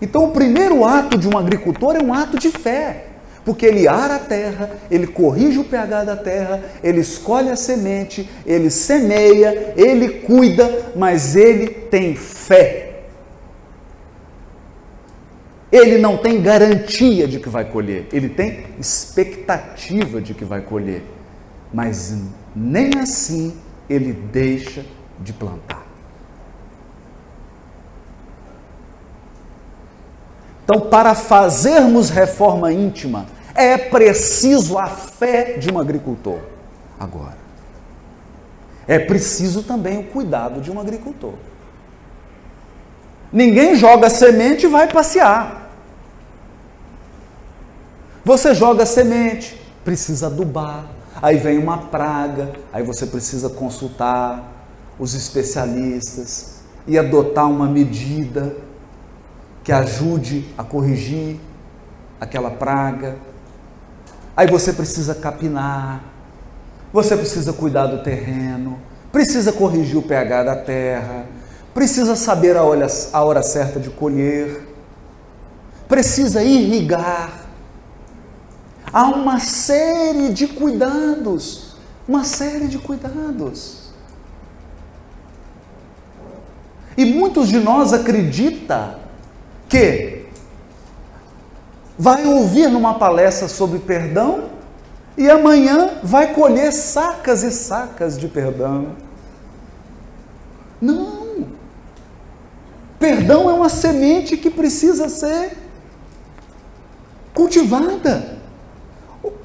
Então, 0.00 0.24
o 0.24 0.30
primeiro 0.30 0.84
ato 0.84 1.18
de 1.18 1.28
um 1.28 1.36
agricultor 1.36 1.96
é 1.96 2.02
um 2.02 2.14
ato 2.14 2.38
de 2.38 2.50
fé, 2.50 3.06
porque 3.44 3.66
ele 3.66 3.88
ara 3.88 4.16
a 4.16 4.20
terra, 4.20 4.70
ele 4.90 5.06
corrige 5.06 5.58
o 5.58 5.64
pH 5.64 6.04
da 6.04 6.16
terra, 6.16 6.62
ele 6.82 7.00
escolhe 7.00 7.50
a 7.50 7.56
semente, 7.56 8.30
ele 8.46 8.70
semeia, 8.70 9.74
ele 9.76 10.20
cuida, 10.20 10.92
mas 10.94 11.34
ele 11.34 11.66
tem 11.66 12.14
fé 12.14 12.88
ele 15.70 15.98
não 15.98 16.16
tem 16.16 16.40
garantia 16.40 17.28
de 17.28 17.38
que 17.38 17.48
vai 17.48 17.64
colher, 17.64 18.06
ele 18.12 18.28
tem 18.28 18.64
expectativa 18.78 20.20
de 20.20 20.32
que 20.32 20.44
vai 20.44 20.62
colher, 20.62 21.02
mas 21.72 22.16
nem 22.56 22.90
assim 22.98 23.54
ele 23.88 24.12
deixa 24.12 24.84
de 25.20 25.32
plantar. 25.32 25.86
Então, 30.68 30.82
para 30.82 31.14
fazermos 31.14 32.10
reforma 32.10 32.70
íntima, 32.70 33.24
é 33.54 33.78
preciso 33.78 34.76
a 34.76 34.86
fé 34.86 35.54
de 35.54 35.72
um 35.72 35.78
agricultor. 35.78 36.40
Agora, 37.00 37.38
é 38.86 38.98
preciso 38.98 39.62
também 39.62 39.98
o 39.98 40.04
cuidado 40.04 40.60
de 40.60 40.70
um 40.70 40.78
agricultor. 40.78 41.32
Ninguém 43.32 43.76
joga 43.76 44.10
semente 44.10 44.66
e 44.66 44.68
vai 44.68 44.92
passear. 44.92 45.70
Você 48.22 48.54
joga 48.54 48.84
semente, 48.84 49.58
precisa 49.82 50.26
adubar, 50.26 50.84
aí 51.22 51.38
vem 51.38 51.56
uma 51.56 51.78
praga, 51.78 52.52
aí 52.70 52.82
você 52.82 53.06
precisa 53.06 53.48
consultar 53.48 54.66
os 54.98 55.14
especialistas 55.14 56.56
e 56.86 56.98
adotar 56.98 57.48
uma 57.48 57.66
medida 57.66 58.67
que 59.68 59.72
ajude 59.72 60.48
a 60.56 60.64
corrigir 60.64 61.38
aquela 62.18 62.50
praga. 62.50 63.16
Aí 64.34 64.46
você 64.46 64.72
precisa 64.72 65.14
capinar, 65.14 66.02
você 66.90 67.14
precisa 67.14 67.52
cuidar 67.52 67.84
do 67.84 68.02
terreno, 68.02 68.78
precisa 69.12 69.52
corrigir 69.52 69.98
o 69.98 70.02
pH 70.02 70.42
da 70.42 70.56
terra, 70.56 71.26
precisa 71.74 72.16
saber 72.16 72.56
a 72.56 72.62
hora, 72.62 72.86
a 73.12 73.22
hora 73.22 73.42
certa 73.42 73.78
de 73.78 73.90
colher, 73.90 74.66
precisa 75.86 76.42
irrigar. 76.42 77.30
Há 78.90 79.04
uma 79.08 79.38
série 79.38 80.32
de 80.32 80.46
cuidados, 80.46 81.76
uma 82.08 82.24
série 82.24 82.68
de 82.68 82.78
cuidados. 82.78 83.90
E 86.96 87.04
muitos 87.04 87.48
de 87.48 87.60
nós 87.60 87.92
acreditam 87.92 89.07
que 89.68 90.26
vai 91.98 92.24
ouvir 92.24 92.68
numa 92.68 92.94
palestra 92.94 93.48
sobre 93.48 93.78
perdão 93.80 94.50
e 95.16 95.28
amanhã 95.28 95.98
vai 96.02 96.32
colher 96.32 96.72
sacas 96.72 97.42
e 97.42 97.50
sacas 97.50 98.16
de 98.16 98.28
perdão. 98.28 98.94
Não. 100.80 101.48
Perdão 102.98 103.50
é 103.50 103.52
uma 103.52 103.68
semente 103.68 104.36
que 104.36 104.48
precisa 104.48 105.08
ser 105.08 105.56
cultivada. 107.34 108.38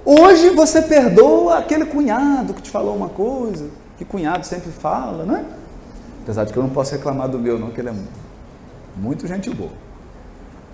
Hoje 0.06 0.50
você 0.52 0.82
perdoa 0.82 1.58
aquele 1.58 1.86
cunhado 1.86 2.54
que 2.54 2.62
te 2.62 2.70
falou 2.70 2.96
uma 2.96 3.10
coisa, 3.10 3.70
que 3.98 4.06
cunhado 4.06 4.46
sempre 4.46 4.72
fala, 4.72 5.26
né? 5.26 5.46
Apesar 6.24 6.46
de 6.46 6.54
que 6.54 6.58
eu 6.58 6.64
não 6.64 6.70
posso 6.70 6.92
reclamar 6.94 7.28
do 7.28 7.40
meu, 7.40 7.60
não, 7.60 7.72
que 7.72 7.82
ele 7.82 7.90
é 7.90 7.96
muito 8.96 9.28
gente 9.28 9.50
boa. 9.50 9.83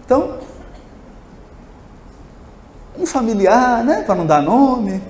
Então, 0.09 0.39
um 2.97 3.05
familiar, 3.05 3.83
né? 3.83 4.01
Para 4.01 4.15
não 4.15 4.25
dar 4.25 4.41
nome, 4.41 5.03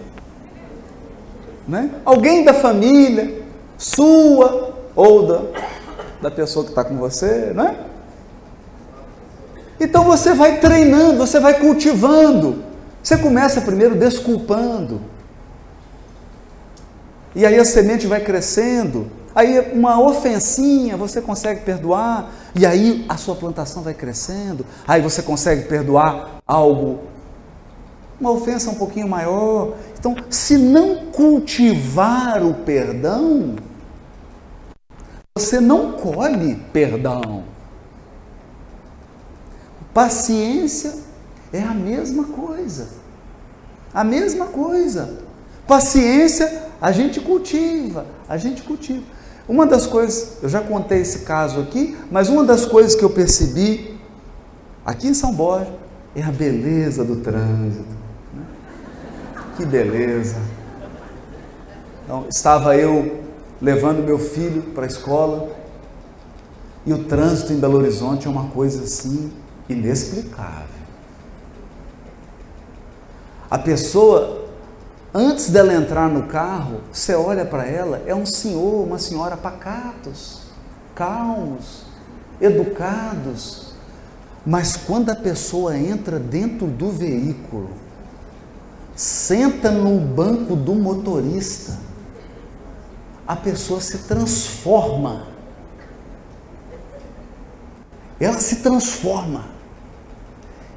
né? 1.65 1.89
Alguém 2.03 2.43
da 2.43 2.53
família, 2.53 3.41
sua 3.77 4.75
ou 4.93 5.25
da 5.25 5.69
da 6.21 6.29
pessoa 6.29 6.65
que 6.65 6.71
está 6.71 6.83
com 6.83 6.97
você, 6.97 7.53
não 7.55 7.65
é? 7.65 7.75
Então 9.79 10.03
você 10.03 10.33
vai 10.33 10.59
treinando, 10.59 11.17
você 11.17 11.39
vai 11.39 11.61
cultivando. 11.61 12.61
Você 13.01 13.17
começa 13.17 13.61
primeiro 13.61 13.95
desculpando. 13.95 14.99
E 17.33 17.45
aí 17.45 17.57
a 17.57 17.63
semente 17.63 18.05
vai 18.05 18.19
crescendo. 18.19 19.09
Aí 19.39 19.57
uma 19.71 19.97
ofensinha 20.01 20.97
você 20.97 21.21
consegue 21.21 21.61
perdoar. 21.61 22.29
E 22.53 22.65
aí 22.65 23.05
a 23.07 23.15
sua 23.15 23.35
plantação 23.35 23.81
vai 23.81 23.93
crescendo. 23.93 24.65
Aí 24.85 25.01
você 25.01 25.21
consegue 25.21 25.63
perdoar 25.63 26.41
algo, 26.45 26.99
uma 28.19 28.31
ofensa 28.31 28.69
um 28.69 28.75
pouquinho 28.75 29.07
maior. 29.07 29.75
Então, 29.97 30.13
se 30.29 30.57
não 30.57 31.05
cultivar 31.05 32.43
o 32.43 32.53
perdão, 32.53 33.55
você 35.37 35.61
não 35.61 35.93
colhe 35.93 36.55
perdão. 36.73 37.45
Paciência 39.93 40.95
é 41.53 41.61
a 41.61 41.73
mesma 41.73 42.25
coisa. 42.25 42.89
A 43.93 44.03
mesma 44.03 44.47
coisa. 44.47 45.17
Paciência 45.65 46.63
a 46.81 46.91
gente 46.91 47.21
cultiva, 47.21 48.05
a 48.27 48.35
gente 48.35 48.63
cultiva. 48.63 49.18
Uma 49.49 49.65
das 49.65 49.87
coisas, 49.87 50.37
eu 50.43 50.47
já 50.47 50.61
contei 50.61 51.01
esse 51.01 51.19
caso 51.25 51.59
aqui, 51.59 51.97
mas 52.11 52.29
uma 52.29 52.43
das 52.43 52.67
coisas 52.67 52.93
que 52.93 53.03
eu 53.03 53.09
percebi 53.09 53.99
aqui 54.85 55.07
em 55.07 55.13
São 55.15 55.33
Borja 55.33 55.73
é 56.15 56.21
a 56.21 56.31
beleza 56.31 57.03
do 57.03 57.15
trânsito. 57.15 57.83
Né? 58.31 58.43
Que 59.57 59.65
beleza! 59.65 60.35
Então, 62.03 62.27
estava 62.29 62.77
eu 62.77 63.23
levando 63.59 64.05
meu 64.05 64.19
filho 64.19 64.61
para 64.73 64.83
a 64.83 64.87
escola 64.87 65.49
e 66.85 66.93
o 66.93 67.05
trânsito 67.05 67.51
em 67.51 67.57
Belo 67.57 67.77
Horizonte 67.77 68.27
é 68.27 68.29
uma 68.29 68.49
coisa 68.49 68.83
assim 68.83 69.31
inexplicável. 69.67 70.79
A 73.49 73.57
pessoa, 73.57 74.38
antes 75.13 75.49
dela 75.49 75.73
entrar 75.73 76.09
no 76.09 76.23
carro, 76.23 76.81
você 76.91 77.15
olha 77.15 77.45
para 77.45 77.65
ela, 77.65 78.01
é 78.05 78.13
um 78.13 78.25
senhor, 78.25 78.85
uma 78.85 78.99
senhora 78.99 79.35
pacatos, 79.35 80.41
calmos, 80.95 81.83
educados. 82.41 83.73
Mas 84.45 84.75
quando 84.75 85.09
a 85.09 85.15
pessoa 85.15 85.77
entra 85.77 86.19
dentro 86.19 86.67
do 86.67 86.89
veículo, 86.89 87.69
senta 88.95 89.71
no 89.71 89.99
banco 89.99 90.55
do 90.55 90.73
motorista, 90.75 91.77
a 93.27 93.35
pessoa 93.35 93.79
se 93.79 93.99
transforma. 93.99 95.27
Ela 98.19 98.39
se 98.39 98.57
transforma. 98.57 99.45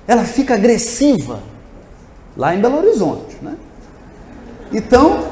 Ela 0.06 0.24
fica 0.24 0.54
agressiva 0.54 1.40
lá 2.36 2.54
em 2.54 2.60
Belo 2.60 2.78
Horizonte, 2.78 3.38
né? 3.42 3.56
Então, 4.72 5.24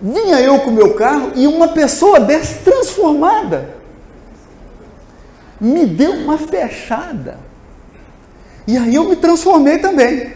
vinha 0.00 0.40
eu 0.40 0.60
com 0.60 0.70
o 0.70 0.74
meu 0.74 0.94
carro 0.94 1.32
e 1.34 1.46
uma 1.46 1.68
pessoa 1.68 2.18
dessa 2.18 2.60
transformada 2.62 3.80
me 5.60 5.84
deu 5.84 6.12
uma 6.12 6.38
fechada. 6.38 7.38
E 8.66 8.78
aí 8.78 8.94
eu 8.94 9.08
me 9.08 9.16
transformei 9.16 9.78
também. 9.78 10.34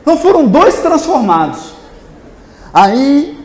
Então 0.00 0.16
foram 0.16 0.46
dois 0.46 0.80
transformados. 0.80 1.74
Aí 2.72 3.44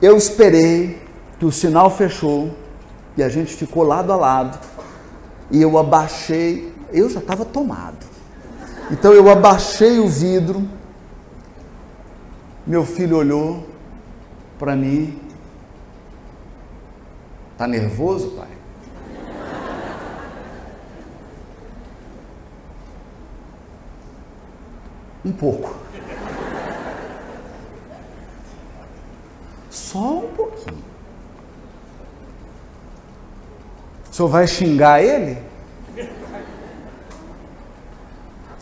eu 0.00 0.16
esperei 0.16 1.02
que 1.38 1.44
o 1.44 1.50
sinal 1.50 1.90
fechou 1.90 2.54
e 3.16 3.22
a 3.22 3.28
gente 3.28 3.52
ficou 3.54 3.82
lado 3.82 4.12
a 4.12 4.16
lado. 4.16 4.58
E 5.50 5.60
eu 5.60 5.76
abaixei, 5.76 6.72
eu 6.92 7.10
já 7.10 7.18
estava 7.18 7.44
tomado. 7.44 8.06
Então 8.90 9.12
eu 9.12 9.28
abaixei 9.28 9.98
o 9.98 10.08
vidro, 10.08 10.66
meu 12.70 12.86
filho 12.86 13.16
olhou 13.16 13.68
para 14.56 14.76
mim. 14.76 15.20
Tá 17.58 17.66
nervoso, 17.66 18.30
pai? 18.30 18.46
Um 25.24 25.32
pouco. 25.32 25.74
Só 29.68 30.18
um 30.18 30.32
pouquinho. 30.32 30.84
O 34.08 34.14
senhor 34.14 34.28
vai 34.28 34.46
xingar 34.46 35.02
ele? 35.02 35.42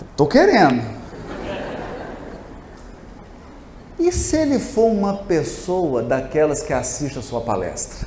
Estou 0.01 0.27
querendo. 0.27 0.98
E 3.99 4.13
se 4.13 4.37
ele 4.37 4.59
for 4.59 4.87
uma 4.87 5.15
pessoa 5.15 6.03
daquelas 6.03 6.63
que 6.63 6.73
assiste 6.73 7.19
a 7.19 7.23
sua 7.23 7.41
palestra? 7.41 8.07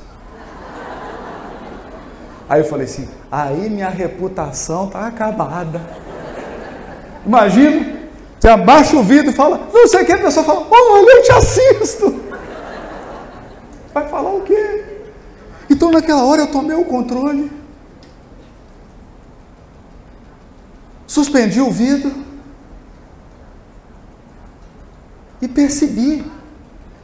Aí 2.47 2.61
eu 2.61 2.65
falei 2.65 2.85
assim: 2.85 3.09
aí 3.31 3.69
minha 3.69 3.89
reputação 3.89 4.87
está 4.87 5.07
acabada. 5.07 5.81
Imagina, 7.25 7.99
você 8.39 8.47
abaixa 8.47 8.95
o 8.95 9.03
vidro 9.03 9.31
e 9.31 9.33
fala, 9.33 9.69
não 9.71 9.87
sei 9.87 10.01
o 10.01 10.05
que, 10.05 10.13
a 10.13 10.17
pessoa 10.17 10.43
fala, 10.43 10.65
olha, 10.69 11.17
eu 11.17 11.23
te 11.23 11.31
assisto. 11.31 12.21
Vai 13.93 14.07
falar 14.07 14.31
o 14.31 14.41
quê? 14.41 14.85
Então 15.69 15.91
naquela 15.91 16.23
hora 16.23 16.41
eu 16.41 16.47
tomei 16.47 16.75
o 16.75 16.85
controle. 16.85 17.61
suspendi 21.11 21.59
o 21.59 21.69
vidro 21.69 22.13
e 25.41 25.47
percebi 25.47 26.23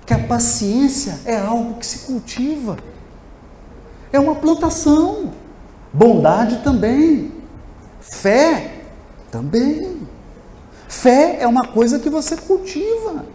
que 0.05 0.13
a 0.13 0.19
paciência 0.19 1.19
é 1.25 1.37
algo 1.37 1.79
que 1.79 1.85
se 1.85 1.99
cultiva, 1.99 2.77
é 4.11 4.19
uma 4.19 4.35
plantação, 4.35 5.33
bondade 5.91 6.63
também, 6.63 7.31
fé 7.99 8.81
também. 9.31 9.97
Fé 10.87 11.37
é 11.41 11.47
uma 11.47 11.67
coisa 11.67 11.99
que 11.99 12.09
você 12.09 12.37
cultiva. 12.37 13.25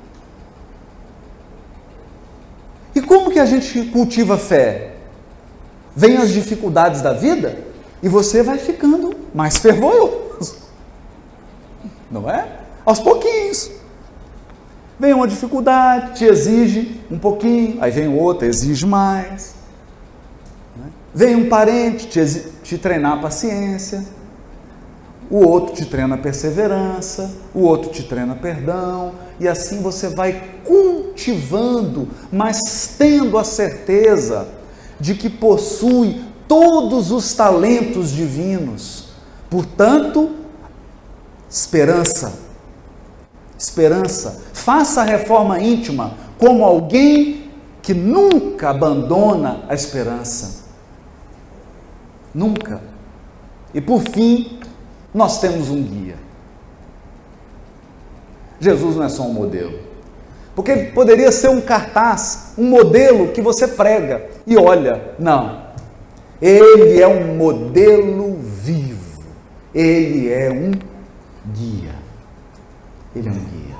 E 2.94 3.02
como 3.02 3.30
que 3.30 3.38
a 3.38 3.44
gente 3.44 3.86
cultiva 3.86 4.38
fé? 4.38 4.96
Vem 5.94 6.16
as 6.16 6.30
dificuldades 6.30 7.02
da 7.02 7.12
vida 7.12 7.58
e 8.02 8.08
você 8.08 8.42
vai 8.42 8.56
ficando 8.56 9.14
mais 9.34 9.58
fervoroso 9.60 10.22
não 12.12 12.30
é? 12.30 12.46
Aos 12.84 13.00
pouquinhos. 13.00 13.70
Vem 15.02 15.12
uma 15.14 15.26
dificuldade, 15.26 16.14
te 16.14 16.24
exige 16.24 17.00
um 17.10 17.18
pouquinho, 17.18 17.82
aí 17.82 17.90
vem 17.90 18.06
outra, 18.06 18.46
exige 18.46 18.86
mais. 18.86 19.56
Né? 20.76 20.84
Vem 21.12 21.34
um 21.34 21.48
parente 21.48 22.06
te, 22.06 22.24
te 22.62 22.78
treinar 22.78 23.14
a 23.14 23.16
paciência, 23.16 24.04
o 25.28 25.44
outro 25.44 25.74
te 25.74 25.86
treina 25.86 26.14
a 26.14 26.18
perseverança, 26.18 27.34
o 27.52 27.62
outro 27.62 27.90
te 27.90 28.04
treina 28.04 28.36
perdão, 28.36 29.14
e 29.40 29.48
assim 29.48 29.82
você 29.82 30.08
vai 30.08 30.40
cultivando, 30.64 32.06
mas 32.30 32.94
tendo 32.96 33.36
a 33.36 33.42
certeza 33.42 34.46
de 35.00 35.16
que 35.16 35.28
possui 35.28 36.22
todos 36.46 37.10
os 37.10 37.34
talentos 37.34 38.12
divinos. 38.12 39.08
Portanto, 39.50 40.30
Esperança. 41.52 42.32
Esperança. 43.62 44.42
Faça 44.52 45.02
a 45.02 45.04
reforma 45.04 45.60
íntima 45.60 46.14
como 46.36 46.64
alguém 46.64 47.48
que 47.80 47.94
nunca 47.94 48.70
abandona 48.70 49.62
a 49.68 49.74
esperança. 49.74 50.64
Nunca. 52.34 52.80
E 53.72 53.80
por 53.80 54.00
fim, 54.02 54.58
nós 55.14 55.40
temos 55.40 55.70
um 55.70 55.80
guia. 55.80 56.16
Jesus 58.58 58.96
não 58.96 59.04
é 59.04 59.08
só 59.08 59.22
um 59.22 59.32
modelo. 59.32 59.78
Porque 60.56 60.72
ele 60.72 60.90
poderia 60.90 61.30
ser 61.30 61.48
um 61.48 61.60
cartaz, 61.60 62.54
um 62.58 62.64
modelo 62.64 63.28
que 63.28 63.40
você 63.40 63.68
prega 63.68 64.28
e 64.44 64.56
olha. 64.56 65.14
Não. 65.20 65.62
Ele 66.40 67.00
é 67.00 67.06
um 67.06 67.36
modelo 67.36 68.38
vivo. 68.40 69.22
Ele 69.72 70.32
é 70.32 70.50
um 70.50 70.72
guia. 71.52 72.02
Ele 73.14 73.28
é 73.28 73.32
um 73.32 73.44
guia. 73.44 73.76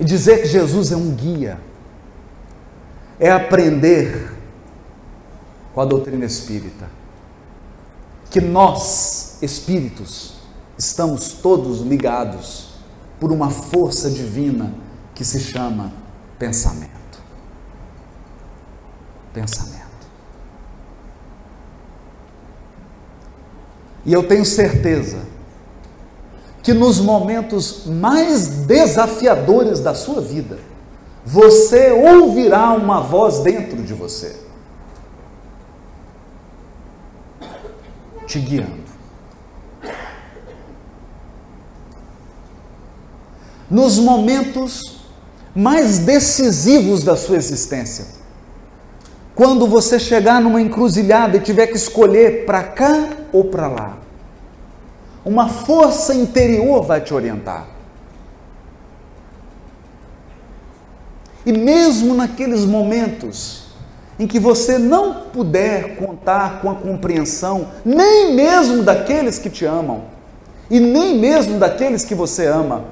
E 0.00 0.04
dizer 0.04 0.42
que 0.42 0.48
Jesus 0.48 0.92
é 0.92 0.96
um 0.96 1.10
guia 1.10 1.58
é 3.18 3.30
aprender 3.30 4.32
com 5.74 5.80
a 5.80 5.84
doutrina 5.84 6.24
espírita 6.24 6.98
que 8.30 8.40
nós, 8.40 9.38
espíritos, 9.42 10.34
estamos 10.76 11.32
todos 11.32 11.80
ligados 11.80 12.74
por 13.18 13.32
uma 13.32 13.50
força 13.50 14.10
divina 14.10 14.72
que 15.14 15.24
se 15.24 15.40
chama 15.40 15.92
pensamento. 16.38 16.92
Pensamento. 19.32 19.78
E 24.04 24.12
eu 24.12 24.26
tenho 24.26 24.44
certeza 24.44 25.26
que 26.68 26.74
nos 26.74 27.00
momentos 27.00 27.86
mais 27.86 28.46
desafiadores 28.66 29.80
da 29.80 29.94
sua 29.94 30.20
vida, 30.20 30.58
você 31.24 31.90
ouvirá 31.92 32.72
uma 32.72 33.00
voz 33.00 33.38
dentro 33.38 33.82
de 33.82 33.94
você, 33.94 34.36
te 38.26 38.38
guiando. 38.38 38.84
Nos 43.70 43.98
momentos 43.98 45.00
mais 45.54 46.00
decisivos 46.00 47.02
da 47.02 47.16
sua 47.16 47.36
existência, 47.36 48.04
quando 49.34 49.66
você 49.66 49.98
chegar 49.98 50.38
numa 50.38 50.60
encruzilhada 50.60 51.38
e 51.38 51.40
tiver 51.40 51.68
que 51.68 51.78
escolher 51.78 52.44
para 52.44 52.62
cá 52.62 53.08
ou 53.32 53.44
para 53.44 53.68
lá, 53.68 54.07
uma 55.28 55.46
força 55.46 56.14
interior 56.14 56.82
vai 56.82 57.02
te 57.02 57.12
orientar. 57.12 57.66
E 61.44 61.52
mesmo 61.52 62.14
naqueles 62.14 62.64
momentos 62.64 63.64
em 64.18 64.26
que 64.26 64.40
você 64.40 64.78
não 64.78 65.26
puder 65.30 65.96
contar 65.96 66.62
com 66.62 66.70
a 66.70 66.74
compreensão, 66.74 67.68
nem 67.84 68.34
mesmo 68.34 68.82
daqueles 68.82 69.38
que 69.38 69.50
te 69.50 69.66
amam, 69.66 70.04
e 70.70 70.80
nem 70.80 71.18
mesmo 71.18 71.58
daqueles 71.58 72.06
que 72.06 72.14
você 72.14 72.46
ama, 72.46 72.84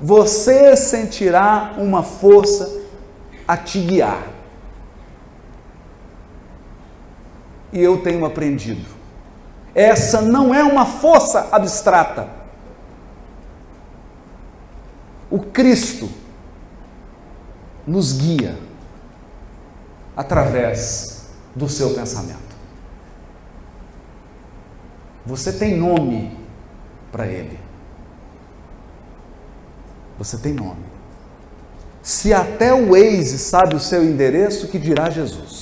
você 0.00 0.76
sentirá 0.76 1.74
uma 1.78 2.02
força 2.02 2.70
a 3.48 3.56
te 3.56 3.80
guiar. 3.80 4.22
E 7.72 7.80
eu 7.80 8.02
tenho 8.02 8.24
aprendido. 8.26 9.01
Essa 9.74 10.20
não 10.20 10.54
é 10.54 10.62
uma 10.62 10.84
força 10.84 11.48
abstrata. 11.50 12.28
O 15.30 15.40
Cristo 15.40 16.10
nos 17.86 18.12
guia 18.12 18.58
através 20.16 21.30
do 21.54 21.68
seu 21.68 21.94
pensamento. 21.94 22.52
Você 25.24 25.52
tem 25.52 25.76
nome 25.76 26.36
para 27.10 27.26
ele. 27.26 27.58
Você 30.18 30.36
tem 30.36 30.52
nome. 30.52 30.84
Se 32.02 32.34
até 32.34 32.74
o 32.74 32.90
Waze 32.90 33.38
sabe 33.38 33.76
o 33.76 33.80
seu 33.80 34.04
endereço, 34.04 34.68
que 34.68 34.78
dirá 34.78 35.08
Jesus? 35.08 35.61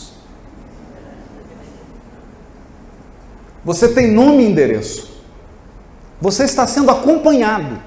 Você 3.64 3.88
tem 3.88 4.10
nome 4.10 4.42
e 4.42 4.50
endereço. 4.50 5.10
Você 6.20 6.44
está 6.44 6.66
sendo 6.66 6.90
acompanhado. 6.90 7.80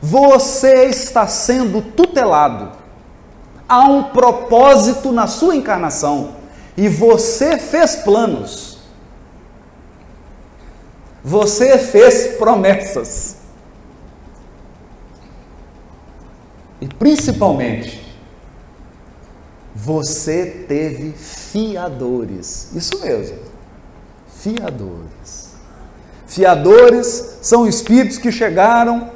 Você 0.00 0.84
está 0.84 1.26
sendo 1.26 1.80
tutelado. 1.80 2.72
Há 3.68 3.84
um 3.84 4.04
propósito 4.04 5.12
na 5.12 5.26
sua 5.26 5.56
encarnação. 5.56 6.36
E 6.76 6.88
você 6.88 7.58
fez 7.58 7.96
planos. 7.96 8.78
Você 11.22 11.78
fez 11.78 12.36
promessas. 12.36 13.36
E 16.80 16.86
principalmente, 16.86 18.04
você 19.74 20.64
teve 20.68 21.12
fiadores. 21.12 22.70
Isso 22.74 23.00
mesmo. 23.00 23.53
Fiadores. 24.44 25.54
Fiadores 26.26 27.38
são 27.40 27.66
espíritos 27.66 28.18
que 28.18 28.30
chegaram 28.30 29.10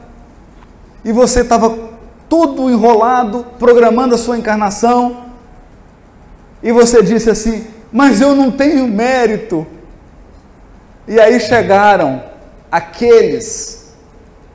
e 1.05 1.13
você 1.13 1.43
estava 1.43 1.91
todo 2.31 2.71
enrolado, 2.71 3.45
programando 3.59 4.15
a 4.15 4.19
sua 4.19 4.39
encarnação, 4.39 5.27
e 6.63 6.73
você 6.73 7.03
disse 7.03 7.29
assim: 7.29 7.67
Mas 7.93 8.23
eu 8.23 8.35
não 8.35 8.51
tenho 8.51 8.89
mérito. 8.89 9.67
E 11.07 11.21
aí 11.21 11.39
chegaram 11.39 12.25
aqueles 12.73 13.93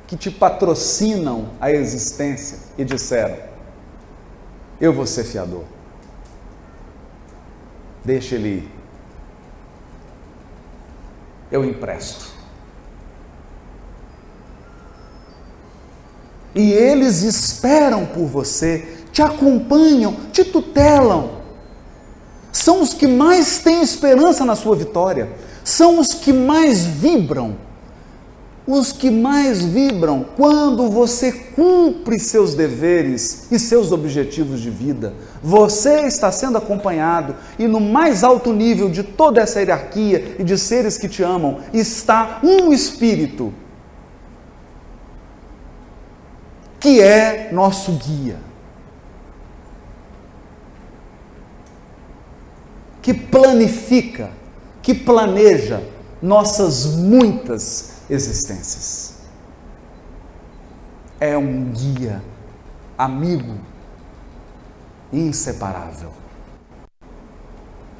que 0.07 0.17
te 0.17 0.31
patrocinam 0.31 1.49
a 1.61 1.71
existência 1.71 2.57
e 2.79 2.83
disseram: 2.83 3.37
Eu 4.81 4.91
vou 4.91 5.05
ser 5.05 5.23
fiador. 5.23 5.65
Deixa 8.03 8.33
ele 8.33 8.47
ir. 8.49 8.72
Eu 11.53 11.63
empresto. 11.63 12.25
E 16.55 16.71
eles 16.71 17.21
esperam 17.21 18.07
por 18.07 18.25
você, 18.25 19.05
te 19.11 19.21
acompanham, 19.21 20.15
te 20.31 20.43
tutelam. 20.43 21.43
São 22.51 22.81
os 22.81 22.93
que 22.93 23.05
mais 23.05 23.59
têm 23.59 23.83
esperança 23.83 24.43
na 24.43 24.55
sua 24.55 24.75
vitória, 24.75 25.31
são 25.63 25.99
os 25.99 26.15
que 26.15 26.33
mais 26.33 26.83
vibram. 26.83 27.55
Os 28.65 28.93
que 28.93 29.11
mais 29.11 29.61
vibram 29.61 30.25
quando 30.37 30.89
você 30.89 31.31
cumpre 31.31 32.17
seus 32.17 32.55
deveres 32.55 33.51
e 33.51 33.59
seus 33.59 33.91
objetivos 33.91 34.61
de 34.61 34.69
vida. 34.69 35.13
Você 35.41 36.07
está 36.07 36.31
sendo 36.31 36.57
acompanhado 36.57 37.35
e 37.59 37.67
no 37.67 37.81
mais 37.81 38.23
alto 38.23 38.53
nível 38.53 38.89
de 38.89 39.03
toda 39.03 39.41
essa 39.41 39.59
hierarquia 39.59 40.37
e 40.39 40.43
de 40.45 40.57
seres 40.57 40.97
que 40.97 41.09
te 41.09 41.21
amam 41.21 41.59
está 41.73 42.39
um 42.41 42.71
espírito 42.71 43.53
que 46.79 47.01
é 47.01 47.49
nosso 47.51 47.91
guia. 47.93 48.37
Que 53.01 53.13
planifica, 53.13 54.29
que 54.81 54.93
planeja 54.93 55.81
nossas 56.21 56.85
muitas 56.85 57.92
existências. 58.09 59.15
É 61.19 61.37
um 61.37 61.71
guia, 61.71 62.21
amigo, 62.97 63.57
inseparável. 65.11 66.11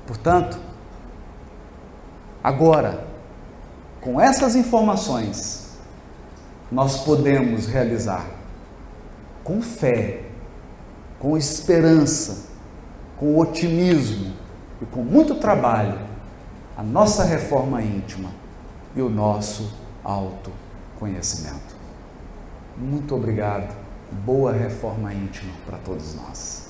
Portanto, 0.06 0.60
agora, 2.43 3.08
com 4.01 4.20
essas 4.20 4.56
informações, 4.56 5.78
nós 6.72 6.97
podemos 7.04 7.68
realizar 7.68 8.26
com 9.43 9.62
fé, 9.62 10.24
com 11.20 11.38
esperança, 11.38 12.49
com 13.18 13.38
otimismo 13.38 14.34
e 14.82 14.86
com 14.86 15.04
muito 15.04 15.36
trabalho 15.36 15.99
a 16.76 16.84
nossa 16.84 17.24
reforma 17.24 17.82
íntima 17.82 18.32
e 18.95 19.01
o 19.01 19.10
nosso 19.10 19.82
autoconhecimento. 20.04 21.76
Muito 22.78 23.16
obrigado. 23.16 23.76
Boa 24.26 24.51
reforma 24.51 25.14
íntima 25.14 25.54
para 25.66 25.78
todos 25.78 26.16
nós. 26.16 26.62